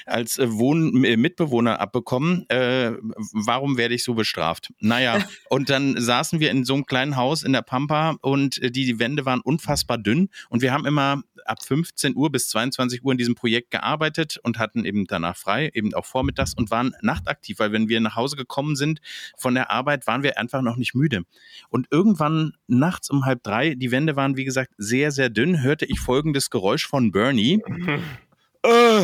[0.06, 2.48] als äh, Wohn äh, Mitbewohner abbekommen.
[2.50, 2.92] Äh,
[3.32, 4.72] warum werde ich so bestraft?
[4.78, 5.18] Naja,
[5.50, 8.84] und dann saßen wir in so einem kleinen Haus in der Pampa und äh, die,
[8.84, 13.12] die Wände waren unfassbar dünn und wir haben immer ab 15 Uhr bis 22 Uhr
[13.12, 17.58] in diesem Projekt gearbeitet und hatten eben danach frei, eben auch vormittags und waren nachtaktiv,
[17.58, 19.00] weil wenn wir nach Hause gekommen sind
[19.36, 21.22] von der Arbeit, waren wir einfach noch nicht müde.
[21.68, 25.84] Und irgendwann nachts um halb drei, die Wände waren wie gesagt sehr, sehr dünn, hörte
[25.86, 27.62] ich folgendes Geräusch von Bernie.
[28.64, 29.02] äh,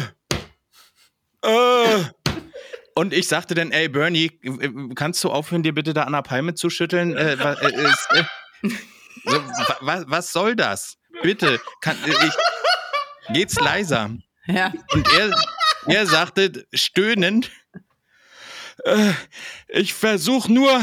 [1.42, 2.05] äh.
[2.94, 4.31] Und ich sagte dann, ey Bernie,
[4.94, 7.16] kannst du aufhören, dir bitte da an der Palme zu schütteln?
[7.16, 8.70] Äh, wa- äh, äh,
[9.24, 10.98] so, wa, wa, was soll das?
[11.22, 14.11] Bitte, kann, äh, ich, geht's leiser?
[14.46, 14.72] Ja.
[14.92, 15.30] Und er,
[15.87, 17.50] er sagte stöhnend,
[18.85, 19.12] äh,
[19.68, 20.83] ich versuche nur,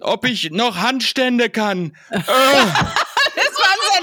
[0.00, 1.96] ob ich noch Handstände kann.
[2.10, 2.20] Äh,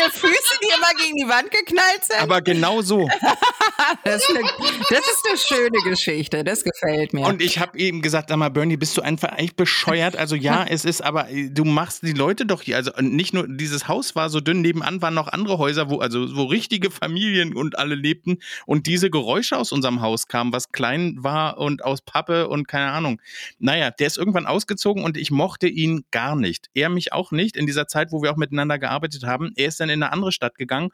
[0.01, 2.21] deine Füße, die immer gegen die Wand geknallt sind?
[2.21, 3.07] Aber genau so.
[4.03, 4.41] das, ist eine,
[4.89, 7.25] das ist eine schöne Geschichte, das gefällt mir.
[7.25, 10.15] Und ich habe eben gesagt, sag mal, Bernie, bist du einfach echt bescheuert?
[10.15, 13.47] Also ja, es ist, aber äh, du machst die Leute doch hier, also nicht nur,
[13.47, 17.55] dieses Haus war so dünn, nebenan waren noch andere Häuser, wo, also wo richtige Familien
[17.55, 22.01] und alle lebten und diese Geräusche aus unserem Haus kamen, was klein war und aus
[22.01, 23.21] Pappe und keine Ahnung.
[23.59, 26.69] Naja, der ist irgendwann ausgezogen und ich mochte ihn gar nicht.
[26.73, 29.51] Er mich auch nicht in dieser Zeit, wo wir auch miteinander gearbeitet haben.
[29.55, 30.91] Er ist dann in eine andere Stadt gegangen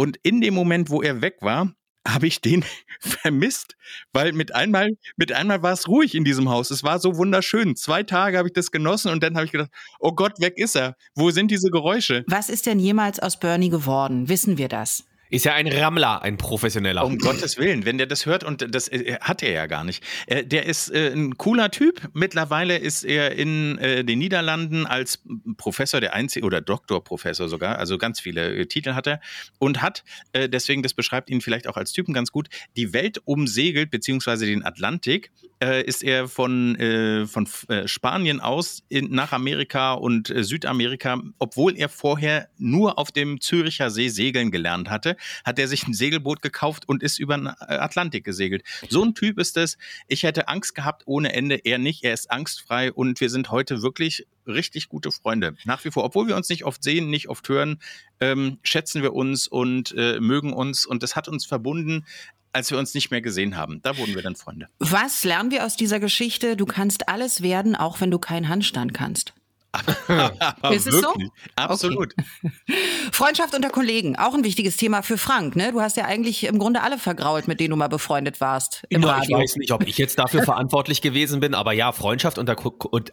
[0.00, 1.74] und in dem Moment, wo er weg war,
[2.08, 2.64] habe ich den
[3.00, 3.76] vermisst,
[4.14, 6.70] weil mit einmal, mit einmal war es ruhig in diesem Haus.
[6.70, 7.76] Es war so wunderschön.
[7.76, 10.74] Zwei Tage habe ich das genossen und dann habe ich gedacht, oh Gott, weg ist
[10.74, 10.96] er.
[11.14, 12.24] Wo sind diese Geräusche?
[12.26, 14.30] Was ist denn jemals aus Bernie geworden?
[14.30, 15.04] Wissen wir das?
[15.30, 17.04] Ist ja ein Rammler, ein professioneller.
[17.04, 20.04] Um Gottes Willen, wenn der das hört und das äh, hat er ja gar nicht.
[20.26, 22.08] Äh, der ist äh, ein cooler Typ.
[22.12, 25.22] Mittlerweile ist er in äh, den Niederlanden als
[25.56, 29.20] Professor der einzige oder Doktorprofessor sogar, also ganz viele äh, Titel hat er
[29.58, 33.20] und hat, äh, deswegen das beschreibt ihn vielleicht auch als Typen ganz gut, die Welt
[33.24, 37.48] umsegelt beziehungsweise den Atlantik ist er von, von
[37.86, 44.08] Spanien aus in, nach Amerika und Südamerika, obwohl er vorher nur auf dem Züricher See
[44.08, 48.24] segeln gelernt hatte hat er sich ein Segelboot gekauft und ist über den äh, Atlantik
[48.24, 48.62] gesegelt.
[48.88, 49.78] So ein Typ ist es.
[50.08, 51.56] Ich hätte Angst gehabt ohne Ende.
[51.64, 52.04] Er nicht.
[52.04, 55.54] Er ist angstfrei und wir sind heute wirklich richtig gute Freunde.
[55.64, 57.78] Nach wie vor, obwohl wir uns nicht oft sehen, nicht oft hören,
[58.20, 62.04] ähm, schätzen wir uns und äh, mögen uns und das hat uns verbunden
[62.52, 63.80] als wir uns nicht mehr gesehen haben.
[63.82, 64.68] Da wurden wir dann Freunde.
[64.78, 66.56] Was lernen wir aus dieser Geschichte?
[66.56, 69.34] Du kannst alles werden, auch wenn du keinen Handstand kannst.
[70.72, 71.14] ist es so?
[71.54, 72.12] Absolut.
[72.18, 72.52] Okay.
[73.12, 75.54] Freundschaft unter Kollegen, auch ein wichtiges Thema für Frank.
[75.54, 75.70] Ne?
[75.70, 78.82] Du hast ja eigentlich im Grunde alle vergrault, mit denen du mal befreundet warst.
[78.88, 79.38] Im ja, Radio.
[79.38, 82.74] Ich weiß nicht, ob ich jetzt dafür verantwortlich gewesen bin, aber ja, Freundschaft unter Ko
[82.90, 83.12] und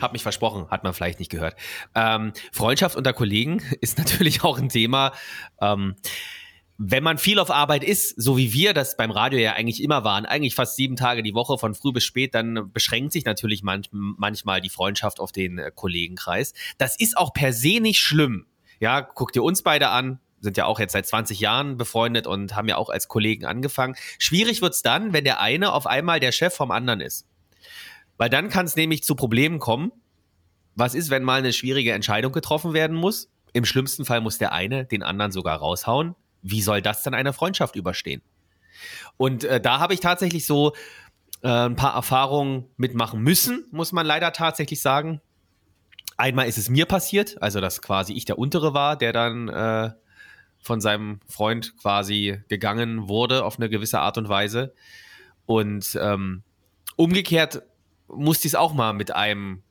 [0.00, 1.56] hab mich versprochen, hat man vielleicht nicht gehört.
[1.94, 5.12] Ähm, Freundschaft unter Kollegen ist natürlich auch ein Thema.
[5.60, 5.96] Ähm,
[6.80, 10.04] wenn man viel auf Arbeit ist, so wie wir das beim Radio ja eigentlich immer
[10.04, 13.64] waren, eigentlich fast sieben Tage die Woche von früh bis spät, dann beschränkt sich natürlich
[13.64, 16.54] manch, manchmal die Freundschaft auf den äh, Kollegenkreis.
[16.78, 18.46] Das ist auch per se nicht schlimm.
[18.78, 22.54] Ja, guck dir uns beide an, sind ja auch jetzt seit 20 Jahren befreundet und
[22.54, 23.96] haben ja auch als Kollegen angefangen.
[24.20, 27.26] Schwierig wird's dann, wenn der eine auf einmal der Chef vom anderen ist.
[28.18, 29.90] Weil dann kann es nämlich zu Problemen kommen.
[30.76, 33.32] Was ist, wenn mal eine schwierige Entscheidung getroffen werden muss?
[33.52, 36.14] Im schlimmsten Fall muss der eine den anderen sogar raushauen
[36.50, 38.22] wie soll das denn eine Freundschaft überstehen?
[39.16, 40.74] Und äh, da habe ich tatsächlich so
[41.42, 45.20] äh, ein paar Erfahrungen mitmachen müssen, muss man leider tatsächlich sagen.
[46.16, 49.90] Einmal ist es mir passiert, also dass quasi ich der Untere war, der dann äh,
[50.60, 54.74] von seinem Freund quasi gegangen wurde auf eine gewisse Art und Weise.
[55.46, 56.42] Und ähm,
[56.96, 57.62] umgekehrt
[58.08, 59.62] musste ich es auch mal mit einem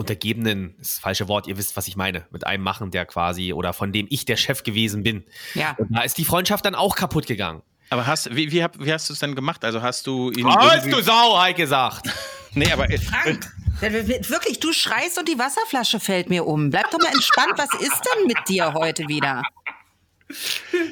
[0.00, 3.52] Untergebenen, ist das falsche Wort, ihr wisst, was ich meine, mit einem machen, der quasi
[3.52, 5.24] oder von dem ich der Chef gewesen bin.
[5.54, 5.76] Ja.
[5.78, 7.62] Und da ist die Freundschaft dann auch kaputt gegangen.
[7.90, 9.64] Aber hast, wie, wie, wie hast du es denn gemacht?
[9.64, 10.46] Also hast du ihn.
[10.46, 12.08] Als du Sau, Heike gesagt.
[12.54, 12.86] nee, aber.
[12.98, 16.70] Frank, wirklich, du schreist und die Wasserflasche fällt mir um.
[16.70, 17.54] Bleib doch mal entspannt.
[17.56, 19.42] Was ist denn mit dir heute wieder?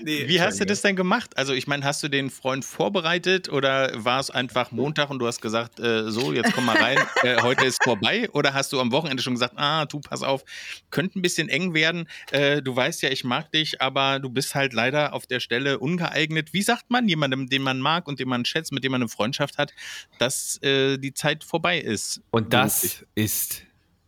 [0.03, 1.37] Nee, Wie hast du das denn gemacht?
[1.37, 5.27] Also ich meine, hast du den Freund vorbereitet oder war es einfach Montag und du
[5.27, 8.29] hast gesagt, äh, so, jetzt komm mal rein, äh, heute ist vorbei?
[8.33, 10.45] Oder hast du am Wochenende schon gesagt, ah, du, pass auf,
[10.91, 12.09] könnte ein bisschen eng werden.
[12.31, 15.79] Äh, du weißt ja, ich mag dich, aber du bist halt leider auf der Stelle
[15.79, 16.53] ungeeignet.
[16.53, 19.09] Wie sagt man jemandem, den man mag und den man schätzt, mit dem man eine
[19.09, 19.73] Freundschaft hat,
[20.19, 22.21] dass äh, die Zeit vorbei ist?
[22.31, 23.63] Und das ist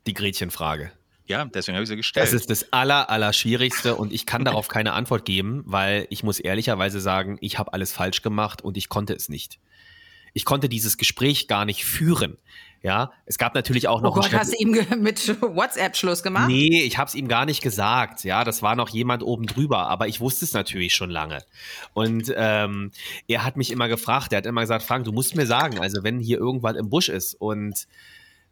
[0.06, 0.92] die Gretchenfrage.
[1.30, 2.26] Ja, deswegen habe ich sie gestellt.
[2.26, 6.24] Das ist das aller, aller Schwierigste und ich kann darauf keine Antwort geben, weil ich
[6.24, 9.60] muss ehrlicherweise sagen, ich habe alles falsch gemacht und ich konnte es nicht.
[10.32, 12.36] Ich konnte dieses Gespräch gar nicht führen.
[12.82, 14.16] Ja, es gab natürlich auch noch.
[14.16, 16.48] Oh Gott, hast du ihm mit WhatsApp Schluss gemacht?
[16.48, 18.24] Nee, ich habe es ihm gar nicht gesagt.
[18.24, 21.44] Ja, das war noch jemand oben drüber, aber ich wusste es natürlich schon lange.
[21.92, 22.90] Und ähm,
[23.28, 26.02] er hat mich immer gefragt, er hat immer gesagt, Frank, du musst mir sagen, also
[26.02, 27.86] wenn hier irgendwas im Busch ist und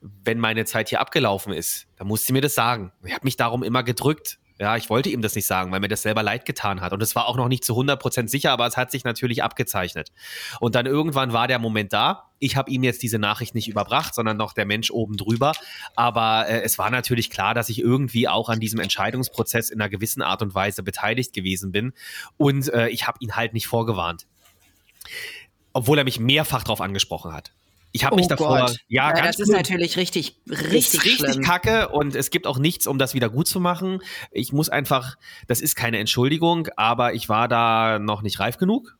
[0.00, 2.92] wenn meine Zeit hier abgelaufen ist, dann musst du mir das sagen.
[3.04, 4.38] Ich habe mich darum immer gedrückt.
[4.60, 6.92] Ja, ich wollte ihm das nicht sagen, weil mir das selber leid getan hat.
[6.92, 10.10] Und es war auch noch nicht zu 100% sicher, aber es hat sich natürlich abgezeichnet.
[10.58, 12.30] Und dann irgendwann war der Moment da.
[12.40, 15.52] Ich habe ihm jetzt diese Nachricht nicht überbracht, sondern noch der Mensch oben drüber.
[15.94, 19.88] Aber äh, es war natürlich klar, dass ich irgendwie auch an diesem Entscheidungsprozess in einer
[19.88, 21.92] gewissen Art und Weise beteiligt gewesen bin.
[22.36, 24.26] Und äh, ich habe ihn halt nicht vorgewarnt.
[25.72, 27.52] Obwohl er mich mehrfach darauf angesprochen hat.
[27.92, 28.76] Ich habe mich oh davor, Gott.
[28.88, 31.42] ja, ja ganz das ist natürlich richtig, richtig, richtig schlimm.
[31.42, 34.00] kacke und es gibt auch nichts, um das wieder gut zu machen.
[34.30, 38.96] Ich muss einfach, das ist keine Entschuldigung, aber ich war da noch nicht reif genug.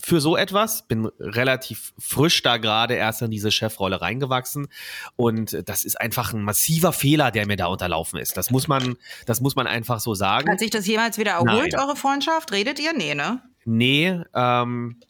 [0.00, 4.68] für so etwas, bin relativ frisch da gerade erst in diese Chefrolle reingewachsen
[5.16, 8.36] und das ist einfach ein massiver Fehler, der mir da unterlaufen ist.
[8.36, 10.50] Das muss man, das muss man einfach so sagen.
[10.50, 11.80] Hat sich das jemals wieder erholt, Nein.
[11.80, 12.52] eure Freundschaft?
[12.52, 12.92] Redet ihr?
[12.92, 13.42] Nee, ne?
[13.64, 15.00] Nee, ähm,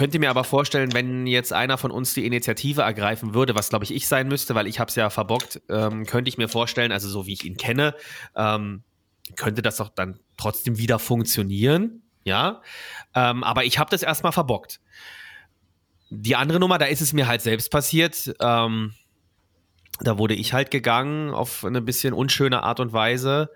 [0.00, 3.84] könnte mir aber vorstellen, wenn jetzt einer von uns die Initiative ergreifen würde, was glaube
[3.84, 6.92] ich ich sein müsste, weil ich habe es ja verbockt, ähm, könnte ich mir vorstellen,
[6.92, 7.94] also so wie ich ihn kenne,
[8.34, 8.82] ähm,
[9.36, 12.62] könnte das doch dann trotzdem wieder funktionieren ja.
[13.14, 14.80] Ähm, aber ich habe das erstmal verbockt.
[16.10, 18.34] Die andere Nummer, da ist es mir halt selbst passiert.
[18.40, 18.94] Ähm,
[20.00, 23.50] da wurde ich halt gegangen auf eine bisschen unschöne Art und Weise.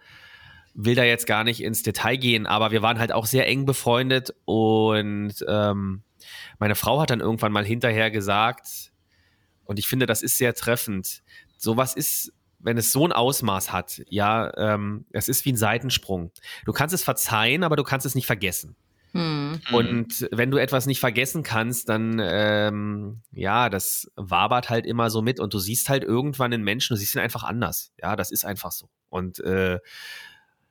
[0.75, 3.65] Will da jetzt gar nicht ins Detail gehen, aber wir waren halt auch sehr eng
[3.65, 6.03] befreundet und ähm,
[6.59, 8.93] meine Frau hat dann irgendwann mal hinterher gesagt,
[9.65, 11.23] und ich finde, das ist sehr treffend.
[11.57, 12.33] Sowas ist
[12.65, 16.33] wenn es so ein Ausmaß hat, ja, ähm, es ist wie ein Seitensprung.
[16.65, 18.75] Du kannst es verzeihen, aber du kannst es nicht vergessen.
[19.13, 19.61] Hm.
[19.71, 25.21] Und wenn du etwas nicht vergessen kannst, dann, ähm, ja, das wabert halt immer so
[25.23, 27.93] mit und du siehst halt irgendwann den Menschen, du siehst ihn einfach anders.
[28.01, 28.89] Ja, das ist einfach so.
[29.11, 29.79] Und äh,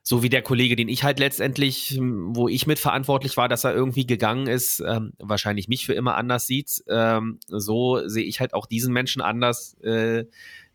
[0.05, 4.05] so wie der Kollege, den ich halt letztendlich, wo ich mitverantwortlich war, dass er irgendwie
[4.05, 8.65] gegangen ist, ähm, wahrscheinlich mich für immer anders sieht, ähm, so sehe ich halt auch
[8.65, 10.25] diesen Menschen anders, äh,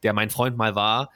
[0.03, 1.11] der mein Freund mal war,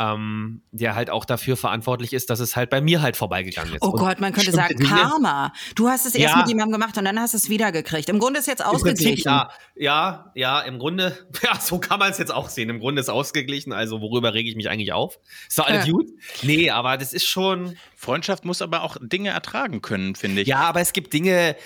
[0.00, 3.82] ähm, der halt auch dafür verantwortlich ist, dass es halt bei mir halt vorbeigegangen ist.
[3.82, 5.52] Oh Gott, man könnte sagen, Dinge, Karma.
[5.74, 8.08] Du hast es erst ja, mit jemandem gemacht und dann hast du es wiedergekriegt.
[8.08, 9.28] Im Grunde ist jetzt ausgeglichen.
[9.28, 12.70] ja, ja, ja, im Grunde, ja, so kann man es jetzt auch sehen.
[12.70, 13.74] Im Grunde ist ausgeglichen.
[13.74, 15.18] Also worüber rege ich mich eigentlich auf?
[15.46, 15.92] Ist doch alles ja.
[15.92, 16.08] gut?
[16.42, 17.76] Nee, aber das ist schon.
[17.94, 20.48] Freundschaft muss aber auch Dinge ertragen können, finde ich.
[20.48, 21.56] Ja, aber es gibt Dinge,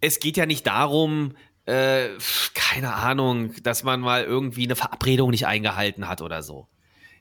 [0.00, 2.08] es geht ja nicht darum, äh,
[2.54, 6.66] keine Ahnung, dass man mal irgendwie eine Verabredung nicht eingehalten hat oder so.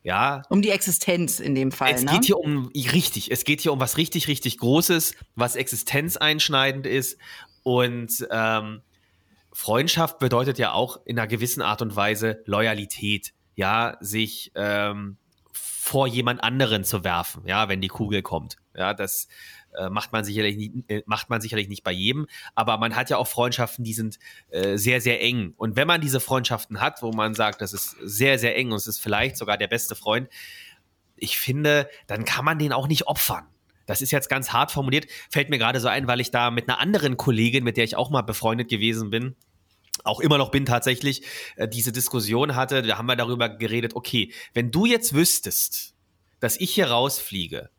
[0.03, 0.43] Ja.
[0.49, 1.93] Um die Existenz in dem Fall.
[1.93, 2.12] Es ne?
[2.12, 7.17] geht hier um, richtig, es geht hier um was richtig, richtig Großes, was existenzeinschneidend ist.
[7.63, 8.81] Und ähm,
[9.51, 13.33] Freundschaft bedeutet ja auch in einer gewissen Art und Weise Loyalität.
[13.55, 15.17] Ja, sich ähm,
[15.51, 18.57] vor jemand anderen zu werfen, ja, wenn die Kugel kommt.
[18.75, 19.27] Ja, das
[19.77, 23.10] äh, macht, man sicherlich nicht, äh, macht man sicherlich nicht bei jedem, aber man hat
[23.10, 25.53] ja auch Freundschaften, die sind äh, sehr, sehr eng.
[25.58, 28.77] Und wenn man diese Freundschaften hat, wo man sagt, das ist sehr, sehr eng und
[28.77, 30.29] es ist vielleicht sogar der beste Freund,
[31.15, 33.45] ich finde, dann kann man den auch nicht opfern.
[33.86, 36.69] Das ist jetzt ganz hart formuliert, fällt mir gerade so ein, weil ich da mit
[36.69, 39.36] einer anderen Kollegin, mit der ich auch mal befreundet gewesen bin,
[40.03, 41.23] auch immer noch bin tatsächlich,
[41.55, 45.95] äh, diese Diskussion hatte, da haben wir darüber geredet, okay, wenn du jetzt wüsstest,
[46.39, 47.69] dass ich hier rausfliege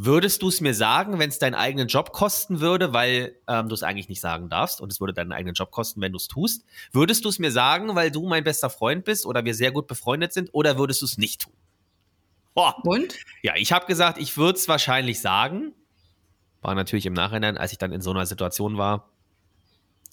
[0.00, 3.74] Würdest du es mir sagen, wenn es deinen eigenen Job kosten würde, weil ähm, du
[3.74, 6.28] es eigentlich nicht sagen darfst und es würde deinen eigenen Job kosten, wenn du es
[6.28, 6.64] tust?
[6.92, 9.88] Würdest du es mir sagen, weil du mein bester Freund bist oder wir sehr gut
[9.88, 11.52] befreundet sind oder würdest du es nicht tun?
[12.54, 12.76] Boah.
[12.84, 13.12] Und?
[13.42, 15.72] Ja, ich habe gesagt, ich würde es wahrscheinlich sagen.
[16.62, 19.10] War natürlich im Nachhinein, als ich dann in so einer Situation war,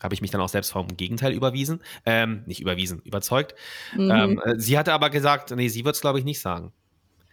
[0.01, 1.83] habe ich mich dann auch selbst vom Gegenteil überwiesen.
[2.07, 3.53] Ähm, nicht überwiesen, überzeugt.
[3.95, 4.09] Mhm.
[4.09, 6.73] Ähm, äh, sie hatte aber gesagt, nee, sie wird es, glaube ich, nicht sagen.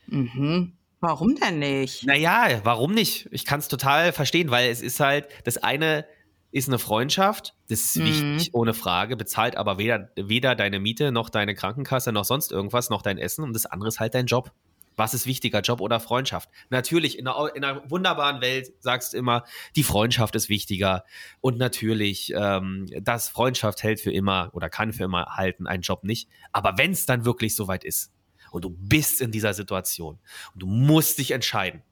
[0.06, 0.74] Mhm.
[1.02, 2.04] Warum denn nicht?
[2.04, 3.28] Naja, warum nicht?
[3.32, 6.06] Ich kann es total verstehen, weil es ist halt, das eine
[6.52, 8.04] ist eine Freundschaft, das ist mhm.
[8.04, 12.88] wichtig, ohne Frage, bezahlt aber weder, weder deine Miete noch deine Krankenkasse noch sonst irgendwas,
[12.88, 14.52] noch dein Essen und das andere ist halt dein Job.
[14.94, 16.48] Was ist wichtiger, Job oder Freundschaft?
[16.70, 19.42] Natürlich, in einer, in einer wunderbaren Welt sagst du immer,
[19.74, 21.04] die Freundschaft ist wichtiger.
[21.40, 26.04] Und natürlich, ähm, das Freundschaft hält für immer oder kann für immer halten, ein Job
[26.04, 26.28] nicht.
[26.52, 28.12] Aber wenn es dann wirklich soweit ist,
[28.52, 30.18] und du bist in dieser Situation
[30.54, 31.82] und du musst dich entscheiden,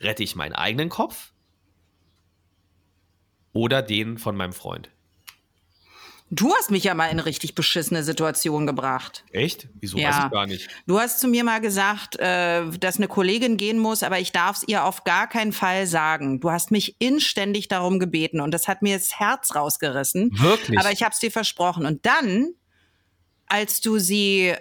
[0.00, 1.32] rette ich meinen eigenen Kopf
[3.52, 4.90] oder den von meinem Freund?
[6.30, 9.24] Du hast mich ja mal in eine richtig beschissene Situation gebracht.
[9.32, 9.68] Echt?
[9.80, 10.10] Wieso ja.
[10.10, 10.68] weiß ich gar nicht?
[10.86, 14.58] Du hast zu mir mal gesagt, äh, dass eine Kollegin gehen muss, aber ich darf
[14.58, 16.40] es ihr auf gar keinen Fall sagen.
[16.40, 20.30] Du hast mich inständig darum gebeten und das hat mir das Herz rausgerissen.
[20.38, 20.78] Wirklich?
[20.78, 21.86] Aber ich habe es dir versprochen.
[21.86, 22.50] Und dann,
[23.46, 24.54] als du sie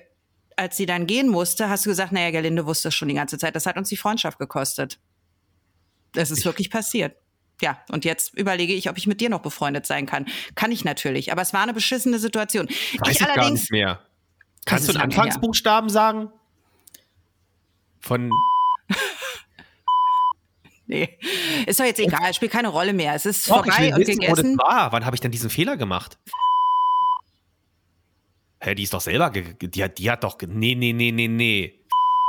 [0.58, 3.38] als sie dann gehen musste, hast du gesagt, naja, Gerlinde wusste es schon die ganze
[3.38, 3.56] Zeit.
[3.56, 5.00] Das hat uns die Freundschaft gekostet.
[6.14, 7.16] Das ist ich wirklich passiert.
[7.62, 10.26] Ja, und jetzt überlege ich, ob ich mit dir noch befreundet sein kann.
[10.56, 12.68] Kann ich natürlich, aber es war eine beschissene Situation.
[12.68, 14.02] Weiß ich, ich gar nicht mehr.
[14.66, 16.30] Kannst du einen Anfangsbuchstaben sagen?
[18.00, 18.32] Von
[20.88, 21.18] Nee,
[21.66, 23.14] ist doch jetzt egal, spielt keine Rolle mehr.
[23.14, 24.54] Es ist doch, vorbei und wissen, gegessen.
[24.54, 24.92] Wo das war.
[24.92, 26.18] Wann habe ich denn diesen Fehler gemacht?
[28.60, 31.80] Hä, die ist doch selber, die hat, die hat doch, nee, nee, nee, nee, nee.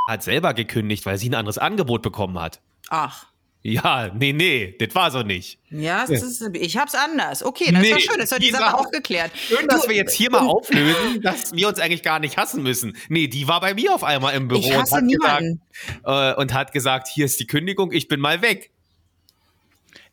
[0.09, 2.61] Hat selber gekündigt, weil sie ein anderes Angebot bekommen hat.
[2.89, 3.27] Ach.
[3.63, 5.59] Ja, nee, nee, das war so nicht.
[5.71, 7.43] Ja, ist, ich hab's anders.
[7.43, 9.33] Okay, das nee, ist doch schön, das hat die Sache aufgeklärt.
[9.37, 12.63] Schön, dass du, wir jetzt hier mal auflösen, dass wir uns eigentlich gar nicht hassen
[12.63, 12.97] müssen.
[13.09, 15.61] Nee, die war bei mir auf einmal im Büro ich hasse und, hat niemanden.
[16.05, 18.71] gesagt, äh, und hat gesagt, hier ist die Kündigung, ich bin mal weg.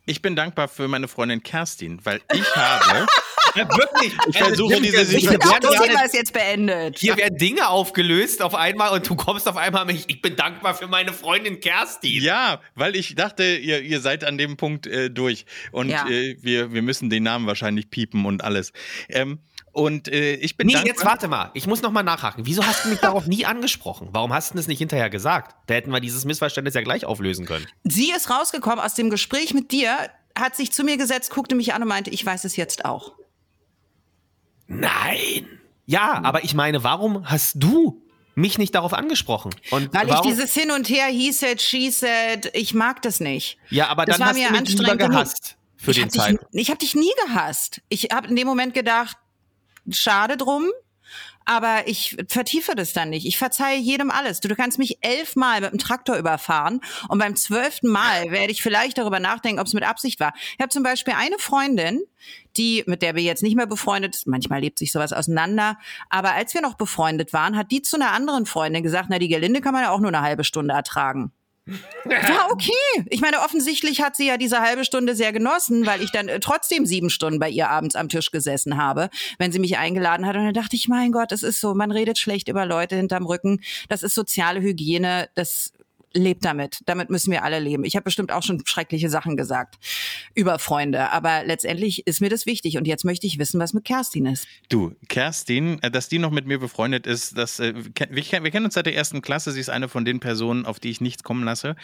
[0.06, 3.06] Ich bin dankbar für meine Freundin Kerstin, weil ich habe.
[3.56, 4.12] Ja, wirklich.
[4.28, 7.00] Ich versuche diese Ich Situation- finde auch, das Thema ist jetzt beendet.
[7.00, 10.76] Hier werden Dinge aufgelöst auf einmal und du kommst auf einmal mit, ich bin dankbar
[10.76, 12.22] für meine Freundin Kerstin.
[12.22, 15.46] Ja, weil ich dachte, ihr, ihr seid an dem Punkt äh, durch.
[15.72, 16.06] Und Ja.
[16.10, 18.74] äh, wir, wir müssen den Namen wahrscheinlich piepen und alles.
[19.08, 19.40] Ähm,
[19.76, 20.94] und äh, ich bin Nee, dankbar.
[20.96, 21.52] jetzt warte mal.
[21.54, 22.46] Ich muss noch mal nachhaken.
[22.46, 24.08] Wieso hast du mich darauf nie angesprochen?
[24.12, 25.54] Warum hast du das nicht hinterher gesagt?
[25.68, 27.68] Da hätten wir dieses Missverständnis ja gleich auflösen können.
[27.84, 29.94] Sie ist rausgekommen aus dem Gespräch mit dir,
[30.38, 33.14] hat sich zu mir gesetzt, guckte mich an und meinte, ich weiß es jetzt auch.
[34.68, 35.48] Nein.
[35.86, 38.02] Ja, aber ich meine, warum hast du
[38.34, 39.54] mich nicht darauf angesprochen?
[39.72, 43.20] Und Weil warum, ich dieses Hin und Her, he said, she said, ich mag das
[43.20, 43.58] nicht.
[43.70, 45.12] Ja, aber das dann war hast mir du mich lieber anstrengend genug.
[45.12, 47.82] gehasst für ich den hab dich, ich habe dich nie gehasst.
[47.90, 49.18] Ich habe in dem Moment gedacht,
[49.90, 50.72] schade drum,
[51.46, 53.26] aber ich vertiefe das dann nicht.
[53.26, 54.40] Ich verzeihe jedem alles.
[54.40, 58.64] Du, du kannst mich elfmal mit dem Traktor überfahren und beim zwölften Mal werde ich
[58.64, 60.34] vielleicht darüber nachdenken, ob es mit Absicht war.
[60.54, 62.02] Ich habe zum Beispiel eine Freundin,
[62.58, 65.78] die, mit der wir jetzt nicht mehr befreundet sind, manchmal lebt sich sowas auseinander,
[66.10, 69.28] aber als wir noch befreundet waren, hat die zu einer anderen Freundin gesagt, na, die
[69.28, 71.32] Gelinde kann man ja auch nur eine halbe Stunde ertragen.
[72.06, 73.06] War okay.
[73.10, 76.40] Ich meine, offensichtlich hat sie ja diese halbe Stunde sehr genossen, weil ich dann äh,
[76.40, 80.36] trotzdem sieben Stunden bei ihr abends am Tisch gesessen habe, wenn sie mich eingeladen hat.
[80.36, 83.26] Und dann dachte ich, mein Gott, es ist so, man redet schlecht über Leute hinterm
[83.26, 83.62] Rücken.
[83.90, 85.30] Das ist soziale Hygiene.
[85.34, 85.74] Das
[86.16, 86.80] lebt damit.
[86.86, 87.84] Damit müssen wir alle leben.
[87.84, 89.76] Ich habe bestimmt auch schon schreckliche Sachen gesagt
[90.34, 92.78] über Freunde, aber letztendlich ist mir das wichtig.
[92.78, 94.48] Und jetzt möchte ich wissen, was mit Kerstin ist.
[94.70, 98.52] Du, Kerstin, äh, dass die noch mit mir befreundet ist, das, äh, wir, ken- wir
[98.52, 99.52] kennen uns seit der ersten Klasse.
[99.52, 101.76] Sie ist eine von den Personen, auf die ich nichts kommen lasse.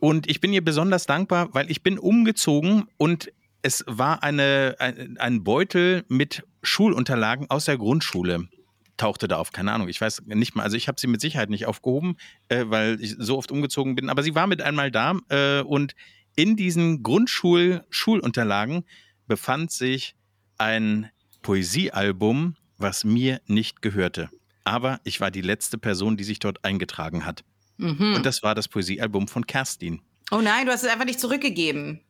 [0.00, 5.16] Und ich bin ihr besonders dankbar, weil ich bin umgezogen und es war eine, ein,
[5.18, 8.48] ein Beutel mit Schulunterlagen aus der Grundschule
[8.96, 11.50] tauchte da auf, keine Ahnung, ich weiß nicht mal, also ich habe sie mit Sicherheit
[11.50, 12.16] nicht aufgehoben,
[12.48, 15.94] äh, weil ich so oft umgezogen bin, aber sie war mit einmal da äh, und
[16.36, 18.84] in diesen Grundschul-Schulunterlagen
[19.26, 20.14] befand sich
[20.58, 21.10] ein
[21.42, 24.30] Poesiealbum, was mir nicht gehörte.
[24.64, 27.44] Aber ich war die letzte Person, die sich dort eingetragen hat.
[27.76, 28.14] Mhm.
[28.14, 30.00] Und das war das Poesiealbum von Kerstin.
[30.30, 32.00] Oh nein, du hast es einfach nicht zurückgegeben.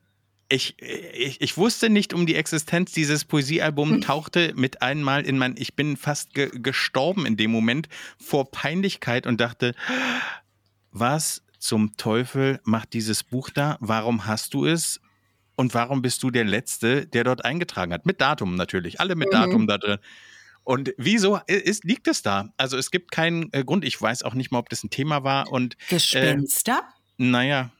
[0.47, 5.55] Ich, ich, ich wusste nicht um die Existenz dieses Poesiealbums, tauchte mit einmal in mein,
[5.57, 9.73] ich bin fast ge gestorben in dem Moment vor Peinlichkeit und dachte,
[10.91, 13.77] was zum Teufel macht dieses Buch da?
[13.79, 15.01] Warum hast du es?
[15.55, 18.05] Und warum bist du der Letzte, der dort eingetragen hat?
[18.05, 19.33] Mit Datum natürlich, alle mit Mhm.
[19.33, 19.97] Datum da drin.
[20.63, 22.49] Und wieso ist, liegt es da?
[22.57, 23.85] Also es gibt keinen äh, Grund.
[23.85, 25.51] Ich weiß auch nicht mal, ob das ein Thema war.
[25.51, 26.83] Und Gespenster?
[27.17, 27.71] naja,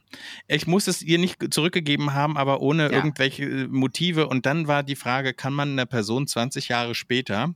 [0.48, 2.90] ich muss es ihr nicht zurückgegeben haben, aber ohne Ja.
[2.92, 4.28] irgendwelche äh, Motive.
[4.28, 7.54] Und dann war die Frage, kann man einer Person 20 Jahre später,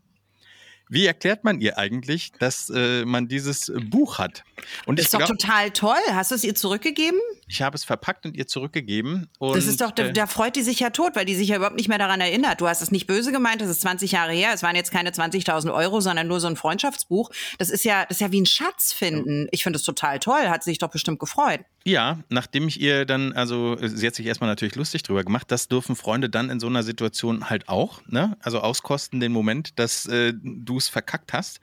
[0.90, 4.44] wie erklärt man ihr eigentlich, dass äh, man dieses Buch hat?
[4.88, 5.94] Und Das ist doch total toll.
[6.12, 7.20] Hast du es ihr zurückgegeben?
[7.50, 9.28] Ich habe es verpackt und ihr zurückgegeben.
[9.40, 11.50] Und, das ist doch, da, äh, da freut die sich ja tot, weil die sich
[11.50, 12.62] ja überhaupt nicht mehr daran erinnert.
[12.62, 14.52] Du hast es nicht böse gemeint, das ist 20 Jahre her.
[14.54, 17.32] Es waren jetzt keine 20.000 Euro, sondern nur so ein Freundschaftsbuch.
[17.58, 19.48] Das ist ja, das ist ja wie ein Schatz finden.
[19.52, 20.48] Ich finde es total toll.
[20.48, 21.62] Hat sich doch bestimmt gefreut.
[21.86, 25.70] Ja, nachdem ich ihr dann, also sie hat sich erstmal natürlich lustig drüber gemacht, das
[25.70, 28.38] dürfen Freunde dann in so einer Situation halt auch, ne?
[28.42, 31.62] Also auskosten den Moment, dass äh, du es verkackt hast.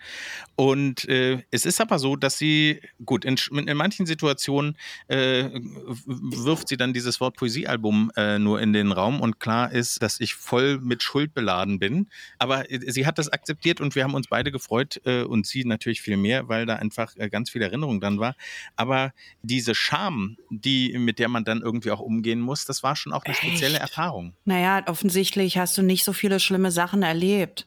[0.57, 4.77] Und äh, es ist aber so, dass sie, gut, in, in manchen Situationen
[5.09, 5.51] äh,
[5.85, 10.21] wirft sie dann dieses Wort Poesiealbum äh, nur in den Raum und klar ist, dass
[10.21, 12.09] ich voll mit Schuld beladen bin.
[12.39, 15.65] Aber äh, sie hat das akzeptiert und wir haben uns beide gefreut äh, und sie
[15.65, 18.35] natürlich viel mehr, weil da einfach äh, ganz viel Erinnerung dann war.
[18.77, 19.13] Aber
[19.43, 23.25] diese Scham, die, mit der man dann irgendwie auch umgehen muss, das war schon auch
[23.25, 23.83] eine spezielle Echt?
[23.83, 24.35] Erfahrung.
[24.45, 27.67] Naja, offensichtlich hast du nicht so viele schlimme Sachen erlebt.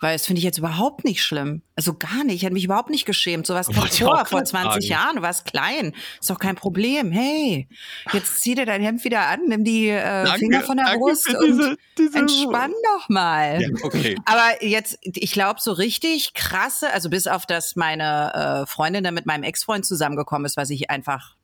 [0.00, 1.62] Weil das finde ich jetzt überhaupt nicht schlimm.
[1.74, 2.36] Also gar nicht.
[2.36, 3.46] Ich hätte mich überhaupt nicht geschämt.
[3.48, 4.82] Sowas kommt vor, vor grad 20 fragen.
[4.84, 5.16] Jahren.
[5.16, 5.92] Du warst klein.
[6.20, 7.10] Ist doch kein Problem.
[7.10, 7.68] Hey,
[8.12, 11.28] jetzt zieh dir dein Hemd wieder an, nimm die äh, Danke, Finger von der Brust
[11.28, 13.60] und diese- diese- entspann doch mal.
[13.60, 14.16] Ja, okay.
[14.24, 19.14] Aber jetzt, ich glaube, so richtig krasse, also bis auf das meine äh, Freundin dann
[19.14, 21.34] mit meinem Ex-Freund zusammengekommen ist, was ich einfach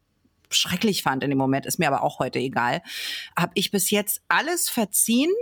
[0.51, 2.83] schrecklich fand in dem Moment, ist mir aber auch heute egal,
[3.37, 5.33] habe ich bis jetzt alles verziehen.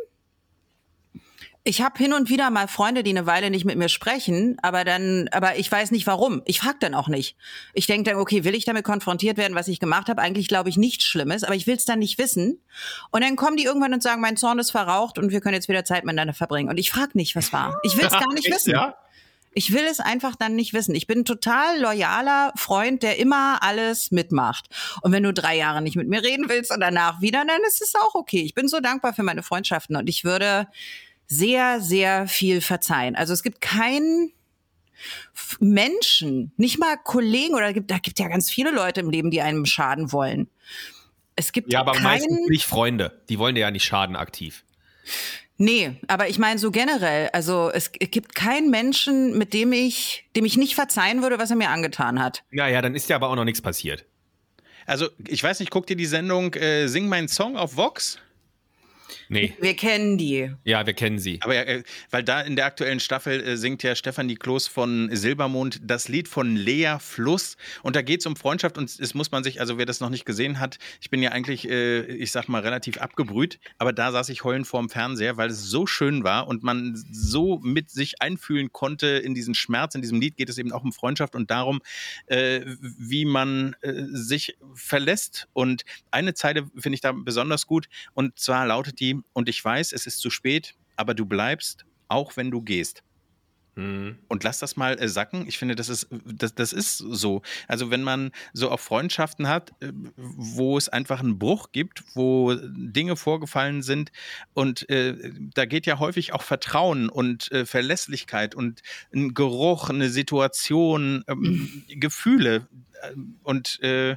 [1.64, 4.83] Ich habe hin und wieder mal Freunde, die eine Weile nicht mit mir sprechen, aber
[4.85, 6.42] dann, aber ich weiß nicht warum.
[6.44, 7.37] Ich frage dann auch nicht.
[7.72, 10.20] Ich denke dann, okay, will ich damit konfrontiert werden, was ich gemacht habe?
[10.20, 12.61] Eigentlich glaube ich nichts Schlimmes, aber ich will es dann nicht wissen.
[13.12, 15.68] Und dann kommen die irgendwann und sagen, mein Zorn ist verraucht und wir können jetzt
[15.68, 16.68] wieder Zeit miteinander verbringen.
[16.68, 17.79] Und ich frage nicht, was war.
[17.85, 18.72] Ich will es gar nicht Echt, wissen.
[18.72, 18.96] Ja?
[19.55, 20.96] Ich will es einfach dann nicht wissen.
[20.96, 24.66] Ich bin ein total loyaler Freund, der immer alles mitmacht.
[25.03, 27.83] Und wenn du drei Jahre nicht mit mir reden willst und danach wieder, dann ist
[27.83, 28.42] es auch okay.
[28.42, 30.66] Ich bin so dankbar für meine Freundschaften und ich würde
[31.26, 33.16] sehr, sehr viel verzeihen.
[33.16, 34.32] Also es gibt keinen
[35.61, 39.42] Menschen, nicht mal Kollegen oder gibt, da gibt ja ganz viele Leute im Leben, die
[39.42, 40.48] einem schaden wollen.
[41.37, 43.20] es gibt Ja, aber keinen, meistens nicht Freunde.
[43.28, 44.64] Die wollen dir ja nicht schaden aktiv.
[45.58, 50.44] Nee, aber ich meine so generell, also es gibt keinen Menschen, mit dem ich, dem
[50.44, 52.42] ich nicht verzeihen würde, was er mir angetan hat.
[52.50, 54.04] Ja, ja, dann ist ja aber auch noch nichts passiert.
[54.87, 58.18] Also, ich weiß nicht, guckt ihr die Sendung äh, Sing meinen Song auf Vox?
[59.32, 59.54] Nee.
[59.60, 60.52] Wir kennen die.
[60.62, 61.40] Ja, wir kennen sie.
[61.40, 65.08] Aber ja, äh, weil da in der aktuellen Staffel äh, singt ja Stefanie Kloß von
[65.10, 67.56] Silbermond das Lied von Lea Fluss.
[67.83, 70.10] Und da geht es um Freundschaft und es muss man sich, also wer das noch
[70.10, 74.12] nicht gesehen hat, ich bin ja eigentlich, äh, ich sag mal, relativ abgebrüht, aber da
[74.12, 78.20] saß ich heulend vorm Fernseher, weil es so schön war und man so mit sich
[78.20, 79.94] einfühlen konnte in diesen Schmerz.
[79.94, 81.80] In diesem Lied geht es eben auch um Freundschaft und darum,
[82.28, 85.48] wie man sich verlässt.
[85.52, 89.92] Und eine Zeile finde ich da besonders gut und zwar lautet die, und ich weiß,
[89.92, 93.02] es ist zu spät, aber du bleibst, auch wenn du gehst.
[93.75, 94.18] Hm.
[94.29, 95.48] Und lass das mal äh, sacken.
[95.48, 97.40] Ich finde, das ist, das, das ist so.
[97.68, 102.54] Also, wenn man so auch Freundschaften hat, äh, wo es einfach einen Bruch gibt, wo
[102.54, 104.12] Dinge vorgefallen sind
[104.52, 108.83] und äh, da geht ja häufig auch Vertrauen und äh, Verlässlichkeit und
[109.14, 112.68] ein Geruch, eine Situation, ähm, Gefühle
[113.00, 114.16] äh, und äh,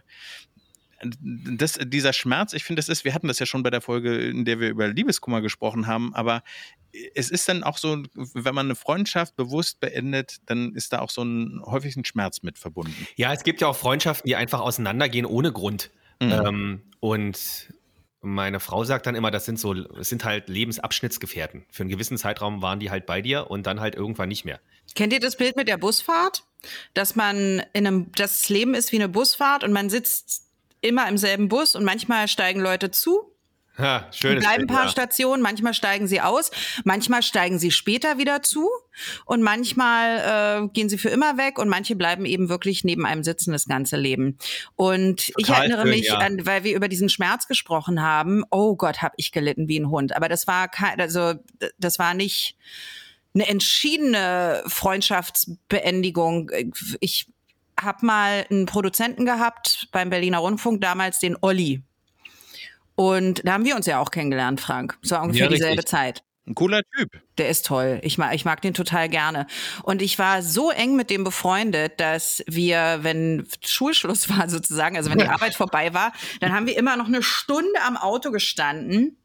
[1.02, 4.16] das, dieser Schmerz, ich finde, das ist, wir hatten das ja schon bei der Folge,
[4.18, 6.44] in der wir über Liebeskummer gesprochen haben, aber
[7.14, 11.10] es ist dann auch so, wenn man eine Freundschaft bewusst beendet, dann ist da auch
[11.10, 13.08] so ein häufig ein Schmerz mit verbunden.
[13.16, 15.92] Ja, es gibt ja auch Freundschaften, die einfach auseinandergehen ohne Grund.
[16.22, 16.32] Mhm.
[16.32, 17.74] Ähm, und
[18.22, 21.66] meine Frau sagt dann immer, das sind so, es sind halt Lebensabschnittsgefährten.
[21.70, 24.60] Für einen gewissen Zeitraum waren die halt bei dir und dann halt irgendwann nicht mehr.
[24.96, 26.44] Kennt ihr das Bild mit der Busfahrt?
[26.94, 30.45] Dass man in einem, das Leben ist wie eine Busfahrt und man sitzt
[30.86, 33.36] immer im selben Bus und manchmal steigen Leute zu,
[33.78, 34.90] Ha, schönes bleiben ein Bild, paar ja.
[34.90, 36.50] Stationen, manchmal steigen sie aus,
[36.86, 38.70] manchmal steigen sie später wieder zu
[39.26, 43.24] und manchmal äh, gehen sie für immer weg und manche bleiben eben wirklich neben einem
[43.24, 44.38] sitzen das ganze Leben.
[44.76, 46.20] Und ich Total erinnere schön, mich ja.
[46.20, 48.44] an, weil wir über diesen Schmerz gesprochen haben.
[48.50, 50.16] Oh Gott, habe ich gelitten wie ein Hund.
[50.16, 51.34] Aber das war kein, also
[51.78, 52.56] das war nicht
[53.34, 56.50] eine entschiedene Freundschaftsbeendigung.
[57.02, 57.28] Ich
[57.80, 61.84] habe mal einen Produzenten gehabt beim Berliner Rundfunk damals, den Olli.
[62.96, 64.98] Und da haben wir uns ja auch kennengelernt, Frank.
[65.10, 66.24] War ungefähr Ja, dieselbe Zeit.
[66.48, 67.10] Ein cooler Typ.
[67.40, 68.00] Der ist toll.
[68.04, 69.48] Ich mag, ich mag den total gerne.
[69.82, 75.10] Und ich war so eng mit dem befreundet, dass wir, wenn Schulschluss war sozusagen, also
[75.10, 79.18] wenn die Arbeit vorbei war, dann haben wir immer noch eine Stunde am Auto gestanden.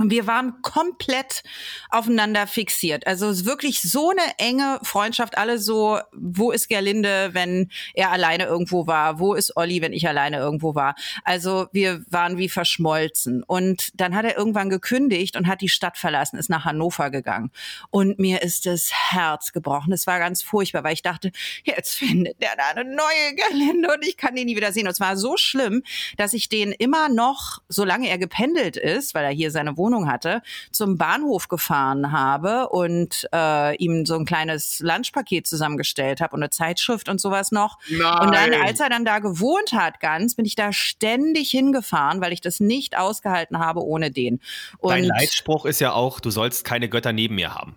[0.00, 1.42] Und wir waren komplett
[1.90, 3.06] aufeinander fixiert.
[3.06, 5.36] Also wirklich so eine enge Freundschaft.
[5.36, 9.18] Alle so, wo ist Gerlinde, wenn er alleine irgendwo war?
[9.18, 10.94] Wo ist Olli, wenn ich alleine irgendwo war?
[11.22, 13.42] Also wir waren wie verschmolzen.
[13.42, 17.50] Und dann hat er irgendwann gekündigt und hat die Stadt verlassen, ist nach Hannover gegangen.
[17.90, 19.92] Und mir ist das Herz gebrochen.
[19.92, 21.30] Es war ganz furchtbar, weil ich dachte,
[21.64, 24.86] jetzt findet der da eine neue Gerlinde und ich kann den nie wieder sehen.
[24.86, 25.82] Und es war so schlimm,
[26.16, 30.42] dass ich den immer noch, solange er gependelt ist, weil er hier seine Wohnung hatte,
[30.70, 36.50] zum Bahnhof gefahren habe und äh, ihm so ein kleines Lunchpaket zusammengestellt habe und eine
[36.50, 37.78] Zeitschrift und sowas noch.
[37.88, 38.20] Nein.
[38.20, 42.32] Und dann, als er dann da gewohnt hat, ganz, bin ich da ständig hingefahren, weil
[42.32, 44.40] ich das nicht ausgehalten habe ohne den.
[44.78, 47.76] Und Dein Leitspruch ist ja auch, du sollst keine Götter neben mir haben.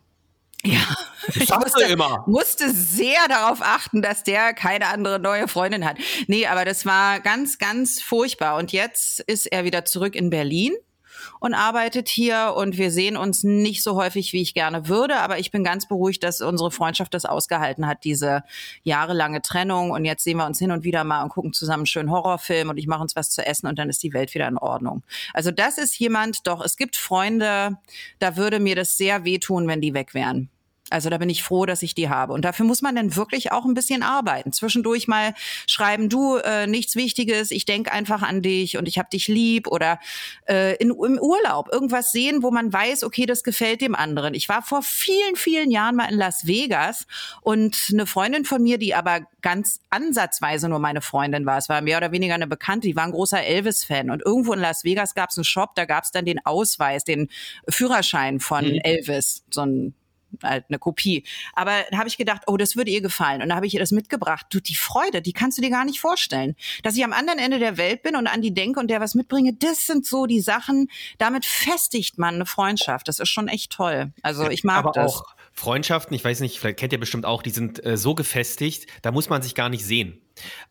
[0.65, 0.79] ja,
[1.35, 2.23] ich musste, immer.
[2.25, 5.97] musste sehr darauf achten, dass der keine andere neue Freundin hat.
[6.27, 8.57] Nee, aber das war ganz, ganz furchtbar.
[8.57, 10.73] Und jetzt ist er wieder zurück in Berlin
[11.43, 15.39] und arbeitet hier und wir sehen uns nicht so häufig, wie ich gerne würde, aber
[15.39, 18.43] ich bin ganz beruhigt, dass unsere Freundschaft das ausgehalten hat, diese
[18.83, 21.87] jahrelange Trennung und jetzt sehen wir uns hin und wieder mal und gucken zusammen einen
[21.87, 24.47] schönen Horrorfilm und ich mache uns was zu essen und dann ist die Welt wieder
[24.47, 25.03] in Ordnung.
[25.33, 27.77] Also das ist jemand, doch, es gibt Freunde,
[28.19, 30.49] da würde mir das sehr wehtun, wenn die weg wären.
[30.89, 32.33] Also da bin ich froh, dass ich die habe.
[32.33, 34.51] Und dafür muss man dann wirklich auch ein bisschen arbeiten.
[34.51, 35.33] Zwischendurch mal
[35.65, 39.67] schreiben, du, äh, nichts Wichtiges, ich denk einfach an dich und ich hab dich lieb
[39.67, 39.99] oder
[40.47, 44.33] äh, in, im Urlaub irgendwas sehen, wo man weiß, okay, das gefällt dem anderen.
[44.33, 47.07] Ich war vor vielen, vielen Jahren mal in Las Vegas
[47.41, 51.81] und eine Freundin von mir, die aber ganz ansatzweise nur meine Freundin war, es war
[51.81, 55.15] mehr oder weniger eine Bekannte, die war ein großer Elvis-Fan und irgendwo in Las Vegas
[55.15, 57.29] gab es einen Shop, da gab es dann den Ausweis, den
[57.69, 59.93] Führerschein von Elvis, so ein
[60.41, 61.23] halt eine Kopie.
[61.53, 63.41] Aber da habe ich gedacht, oh, das würde ihr gefallen.
[63.41, 64.47] Und da habe ich ihr das mitgebracht.
[64.49, 66.55] Du, die Freude, die kannst du dir gar nicht vorstellen.
[66.83, 69.15] Dass ich am anderen Ende der Welt bin und an die denke und der was
[69.15, 73.07] mitbringe, das sind so die Sachen, damit festigt man eine Freundschaft.
[73.07, 74.11] Das ist schon echt toll.
[74.21, 75.13] Also ich mag Aber das.
[75.13, 78.87] auch Freundschaften, ich weiß nicht, vielleicht kennt ihr bestimmt auch, die sind äh, so gefestigt,
[79.03, 80.19] da muss man sich gar nicht sehen.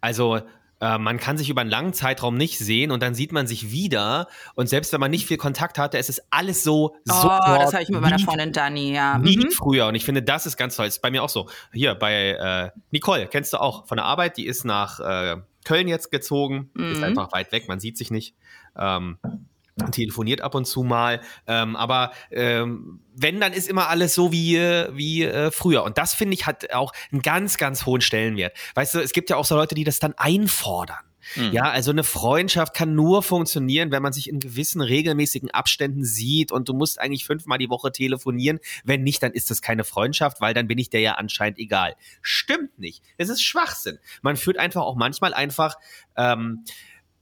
[0.01, 0.41] Also
[0.83, 3.71] äh, man kann sich über einen langen Zeitraum nicht sehen und dann sieht man sich
[3.71, 4.27] wieder
[4.57, 7.73] und selbst wenn man nicht viel Kontakt hatte, es ist alles so Oh, sofort das
[7.73, 9.19] habe ich mit meiner Freundin Dani, ja.
[9.23, 9.51] Wie Mhm.
[9.53, 9.87] früher.
[9.87, 10.87] Und ich finde, das ist ganz toll.
[10.87, 11.49] Ist bei mir auch so.
[11.73, 15.87] Hier bei äh, Nicole, kennst du auch von der Arbeit, die ist nach äh, Köln
[15.89, 17.05] jetzt gezogen, ist Mhm.
[17.05, 18.35] einfach weit weg, man sieht sich nicht.
[18.77, 19.19] Ähm,
[19.91, 24.57] telefoniert ab und zu mal, ähm, aber ähm, wenn, dann ist immer alles so wie,
[24.57, 25.85] wie äh, früher.
[25.85, 28.57] Und das, finde ich, hat auch einen ganz, ganz hohen Stellenwert.
[28.75, 31.05] Weißt du, es gibt ja auch so Leute, die das dann einfordern.
[31.37, 31.53] Mhm.
[31.53, 36.53] Ja, also eine Freundschaft kann nur funktionieren, wenn man sich in gewissen regelmäßigen Abständen sieht
[36.53, 38.59] und du musst eigentlich fünfmal die Woche telefonieren.
[38.85, 41.95] Wenn nicht, dann ist das keine Freundschaft, weil dann bin ich dir ja anscheinend egal.
[42.21, 43.03] Stimmt nicht.
[43.19, 43.99] Es ist Schwachsinn.
[44.23, 45.77] Man führt einfach auch manchmal einfach
[46.17, 46.65] ähm,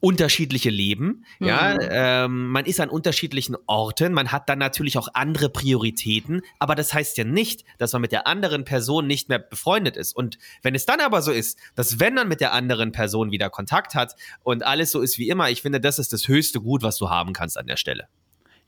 [0.01, 1.25] unterschiedliche Leben.
[1.39, 1.79] Ja, Mhm.
[1.91, 6.93] ähm, man ist an unterschiedlichen Orten, man hat dann natürlich auch andere Prioritäten, aber das
[6.95, 10.17] heißt ja nicht, dass man mit der anderen Person nicht mehr befreundet ist.
[10.17, 13.51] Und wenn es dann aber so ist, dass wenn man mit der anderen Person wieder
[13.51, 16.83] Kontakt hat und alles so ist wie immer, ich finde, das ist das höchste Gut,
[16.83, 18.09] was du haben kannst an der Stelle.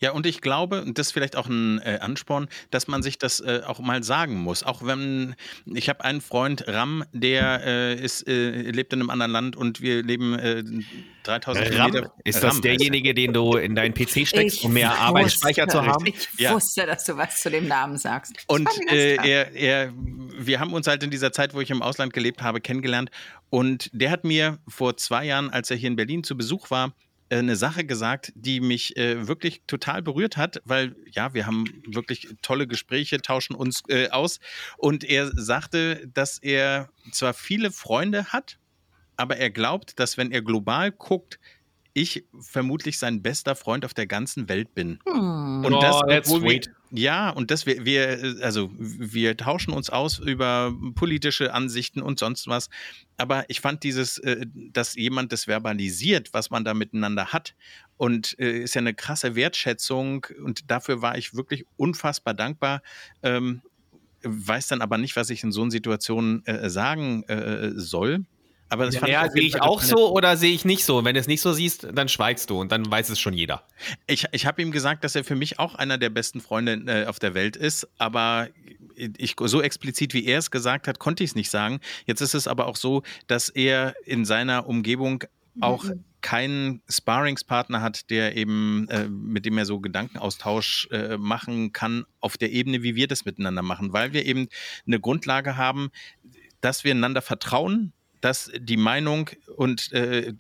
[0.03, 3.18] Ja, und ich glaube, und das ist vielleicht auch ein äh, Ansporn, dass man sich
[3.18, 4.64] das äh, auch mal sagen muss.
[4.64, 9.30] Auch wenn, ich habe einen Freund, Ram, der äh, ist, äh, lebt in einem anderen
[9.30, 10.64] Land und wir leben äh,
[11.22, 12.12] 3000 Kilometer.
[12.24, 15.68] ist Ram das heißt derjenige, den du in deinen PC steckst, Ich um mehr Arbeitsspeicher
[15.68, 16.07] zu wusste, haben?
[16.07, 16.53] Ich Ja.
[16.53, 18.34] wusste, dass du was zu dem Namen sagst.
[18.36, 21.80] Das Und äh, er, er, wir haben uns halt in dieser Zeit, wo ich im
[21.80, 23.12] Ausland gelebt habe, kennengelernt.
[23.50, 26.88] Und der hat mir vor zwei Jahren, als er hier in Berlin zu Besuch war,
[26.88, 26.90] äh,
[27.39, 32.28] eine Sache gesagt, die mich äh, wirklich total berührt hat, weil ja, wir haben wirklich
[32.43, 34.41] tolle Gespräche, tauschen uns äh, aus.
[34.76, 38.59] Und er sagte, dass er zwar viele Freunde hat,
[39.16, 41.39] aber er glaubt, dass wenn er global guckt,
[41.95, 44.99] ich vermutlich sein bester Freund auf der ganzen Welt bin.
[45.07, 45.64] Hm.
[45.64, 46.70] Und Oh, das, that's obwohl wir, sweet.
[46.95, 52.49] Ja, und das wir, wir, also wir tauschen uns aus über politische Ansichten und sonst
[52.49, 52.68] was.
[53.16, 57.55] Aber ich fand dieses, äh, dass jemand das verbalisiert, was man da miteinander hat,
[57.97, 60.26] und äh, ist ja eine krasse Wertschätzung.
[60.45, 62.82] Und dafür war ich wirklich unfassbar dankbar.
[63.22, 63.62] Ähm,
[64.22, 68.26] weiß dann aber nicht, was ich in so einer Situation äh, sagen äh, soll.
[68.73, 71.05] Aber das fand Ja, auf sehe ich Fall auch so oder sehe ich nicht so?
[71.05, 73.66] Wenn du es nicht so siehst, dann schweigst du und dann weiß es schon jeder.
[74.07, 77.07] Ich, ich habe ihm gesagt, dass er für mich auch einer der besten Freunde äh,
[77.07, 78.49] auf der Welt ist, aber
[78.97, 81.81] ich, so explizit, wie er es gesagt hat, konnte ich es nicht sagen.
[82.07, 85.25] Jetzt ist es aber auch so, dass er in seiner Umgebung
[85.61, 85.85] auch
[86.23, 92.39] keinen Sparringspartner hat, der eben, äh, mit dem er so Gedankenaustausch äh, machen kann auf
[92.39, 94.49] der Ebene, wie wir das miteinander machen, weil wir eben
[94.87, 95.91] eine Grundlage haben,
[96.62, 97.93] dass wir einander vertrauen,
[98.23, 100.33] dass die Meinung und äh,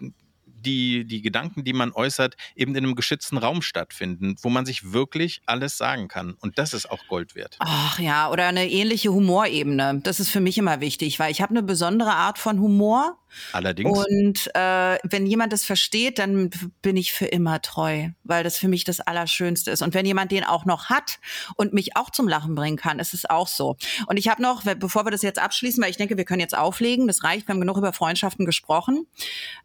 [0.62, 4.92] die, die Gedanken, die man äußert, eben in einem geschützten Raum stattfinden, wo man sich
[4.92, 6.34] wirklich alles sagen kann.
[6.40, 7.56] Und das ist auch Gold wert.
[7.58, 10.00] Ach ja, oder eine ähnliche Humorebene.
[10.02, 13.18] Das ist für mich immer wichtig, weil ich habe eine besondere Art von Humor.
[13.52, 13.98] Allerdings.
[13.98, 16.50] Und äh, wenn jemand das versteht, dann
[16.82, 19.82] bin ich für immer treu, weil das für mich das Allerschönste ist.
[19.82, 21.18] Und wenn jemand den auch noch hat
[21.56, 23.76] und mich auch zum Lachen bringen kann, ist es auch so.
[24.06, 26.56] Und ich habe noch, bevor wir das jetzt abschließen, weil ich denke, wir können jetzt
[26.56, 29.06] auflegen, das reicht, wir haben genug über Freundschaften gesprochen.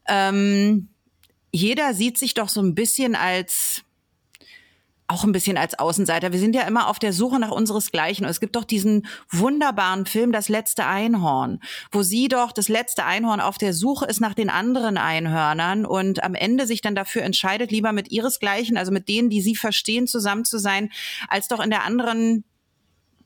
[0.07, 0.89] Ähm,
[1.51, 3.83] jeder sieht sich doch so ein bisschen als
[5.07, 6.33] auch ein bisschen als Außenseiter.
[6.33, 8.25] Wir sind ja immer auf der Suche nach unseresgleichen.
[8.25, 11.59] Und es gibt doch diesen wunderbaren Film Das letzte Einhorn,
[11.91, 16.23] wo sie doch das letzte Einhorn auf der Suche ist nach den anderen Einhörnern und
[16.23, 20.07] am Ende sich dann dafür entscheidet, lieber mit ihresgleichen, also mit denen, die sie verstehen,
[20.07, 20.89] zusammen zu sein,
[21.29, 22.43] als doch in der anderen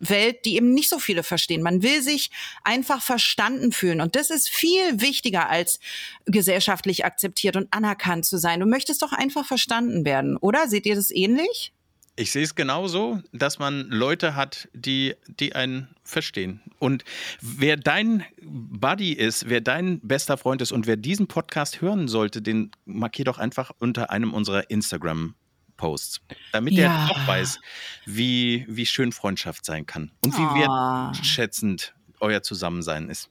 [0.01, 1.61] Welt, die eben nicht so viele verstehen.
[1.61, 2.31] Man will sich
[2.63, 4.01] einfach verstanden fühlen.
[4.01, 5.79] Und das ist viel wichtiger als
[6.25, 8.59] gesellschaftlich akzeptiert und anerkannt zu sein.
[8.59, 10.67] Du möchtest doch einfach verstanden werden, oder?
[10.67, 11.73] Seht ihr das ähnlich?
[12.17, 16.61] Ich sehe es genauso, dass man Leute hat, die, die einen verstehen.
[16.77, 17.05] Und
[17.39, 22.41] wer dein Buddy ist, wer dein bester Freund ist und wer diesen Podcast hören sollte,
[22.41, 25.35] den markier doch einfach unter einem unserer Instagram
[25.81, 26.21] Posts,
[26.51, 27.07] damit Ja.
[27.07, 27.59] er auch weiß,
[28.05, 31.11] wie, wie schön Freundschaft sein kann und wie Ah.
[31.11, 33.29] wertschätzend euer Zusammensein ist.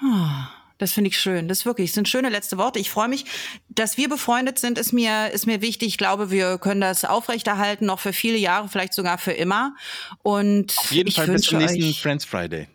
[0.00, 0.48] Ah,
[0.78, 1.46] Das finde ich schön.
[1.46, 2.80] Das wirklich, das sind schöne letzte Worte.
[2.80, 3.24] Ich freue mich,
[3.68, 5.86] dass wir befreundet sind, ist mir, ist mir wichtig.
[5.88, 9.76] Ich glaube, wir können das aufrechterhalten, noch für viele Jahre, vielleicht sogar für immer.
[10.24, 12.66] Und Auf jeden Fall bis zum nächsten Friends Friday.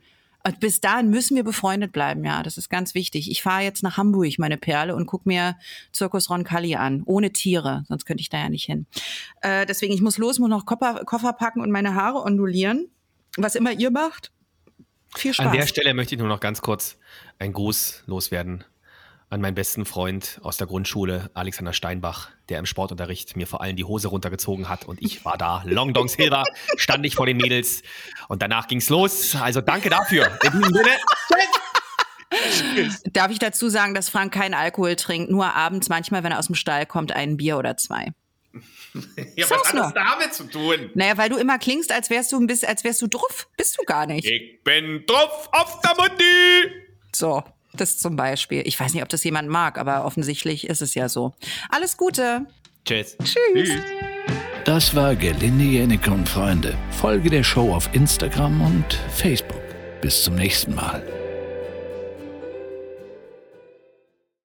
[0.43, 2.41] Und bis dahin müssen wir befreundet bleiben, ja.
[2.43, 3.29] Das ist ganz wichtig.
[3.29, 5.57] Ich fahre jetzt nach Hamburg, meine Perle, und guck mir
[5.91, 7.03] Zirkus Roncalli an.
[7.05, 8.85] Ohne Tiere, sonst könnte ich da ja nicht hin.
[9.41, 12.89] Äh, deswegen, ich muss los, muss noch Koffer, Koffer packen und meine Haare ondulieren.
[13.35, 14.31] Was immer ihr macht.
[15.15, 15.47] Viel Spaß.
[15.47, 16.97] An der Stelle möchte ich nur noch ganz kurz
[17.39, 18.63] einen Gruß loswerden
[19.29, 23.75] an meinen besten Freund aus der Grundschule, Alexander Steinbach, der im Sportunterricht mir vor allem
[23.75, 25.63] die Hose runtergezogen hat und ich war da.
[25.65, 26.45] Long Dong Silver
[26.77, 27.81] stand ich vor den Mädels
[28.29, 29.35] und danach ging's los.
[29.35, 30.27] Also danke dafür.
[30.43, 30.89] In diesem Sinne,
[33.13, 36.47] Darf ich dazu sagen, dass Frank keinen Alkohol trinkt, nur abends manchmal, wenn er aus
[36.47, 38.11] dem Stall kommt, ein Bier oder zwei.
[39.35, 39.91] ja, Sag's nur.
[39.93, 40.89] damit zu tun?
[40.93, 43.47] Naja, weil du immer klingst, als wärst du ein bisschen, als wärst du drauf.
[43.57, 44.25] Bist du gar nicht.
[44.29, 46.71] Ich bin drauf auf der Mutti.
[47.13, 47.43] So.
[47.73, 48.63] Das zum Beispiel.
[48.65, 51.33] Ich weiß nicht, ob das jemand mag, aber offensichtlich ist es ja so.
[51.69, 52.45] Alles Gute.
[52.85, 53.17] Tschüss.
[53.23, 53.69] Tschüss.
[54.65, 56.77] Das war Gelinde Jenike und Freunde.
[56.91, 59.61] Folge der Show auf Instagram und Facebook.
[60.01, 61.16] Bis zum nächsten Mal.